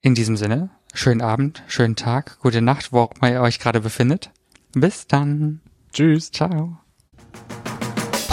In 0.00 0.14
diesem 0.14 0.36
Sinne, 0.36 0.70
schönen 0.92 1.22
Abend, 1.22 1.64
schönen 1.66 1.96
Tag, 1.96 2.38
gute 2.38 2.62
Nacht, 2.62 2.92
wo 2.92 3.00
auch 3.00 3.12
immer 3.16 3.32
ihr 3.32 3.40
euch 3.40 3.58
gerade 3.58 3.80
befindet. 3.80 4.30
Bis 4.74 5.08
dann. 5.08 5.60
Tschüss. 5.92 6.30
Ciao. 6.30 6.83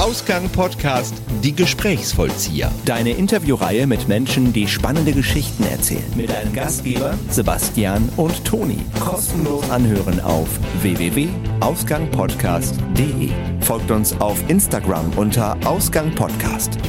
Ausgang 0.01 0.49
Podcast 0.49 1.13
Die 1.43 1.55
Gesprächsvollzieher. 1.55 2.71
Deine 2.85 3.11
Interviewreihe 3.11 3.85
mit 3.85 4.07
Menschen, 4.07 4.51
die 4.51 4.67
spannende 4.67 5.11
Geschichten 5.11 5.63
erzählen. 5.63 6.11
Mit 6.15 6.31
deinen 6.31 6.53
Gastgeber 6.53 7.13
Sebastian 7.29 8.09
und 8.17 8.43
Toni. 8.43 8.79
Kostenlos 8.99 9.69
anhören 9.69 10.19
auf 10.21 10.49
www.ausgangpodcast.de. 10.81 13.29
Folgt 13.59 13.91
uns 13.91 14.19
auf 14.19 14.43
Instagram 14.49 15.07
unter 15.17 15.55
Ausgang 15.65 16.09
Podcast. 16.15 16.79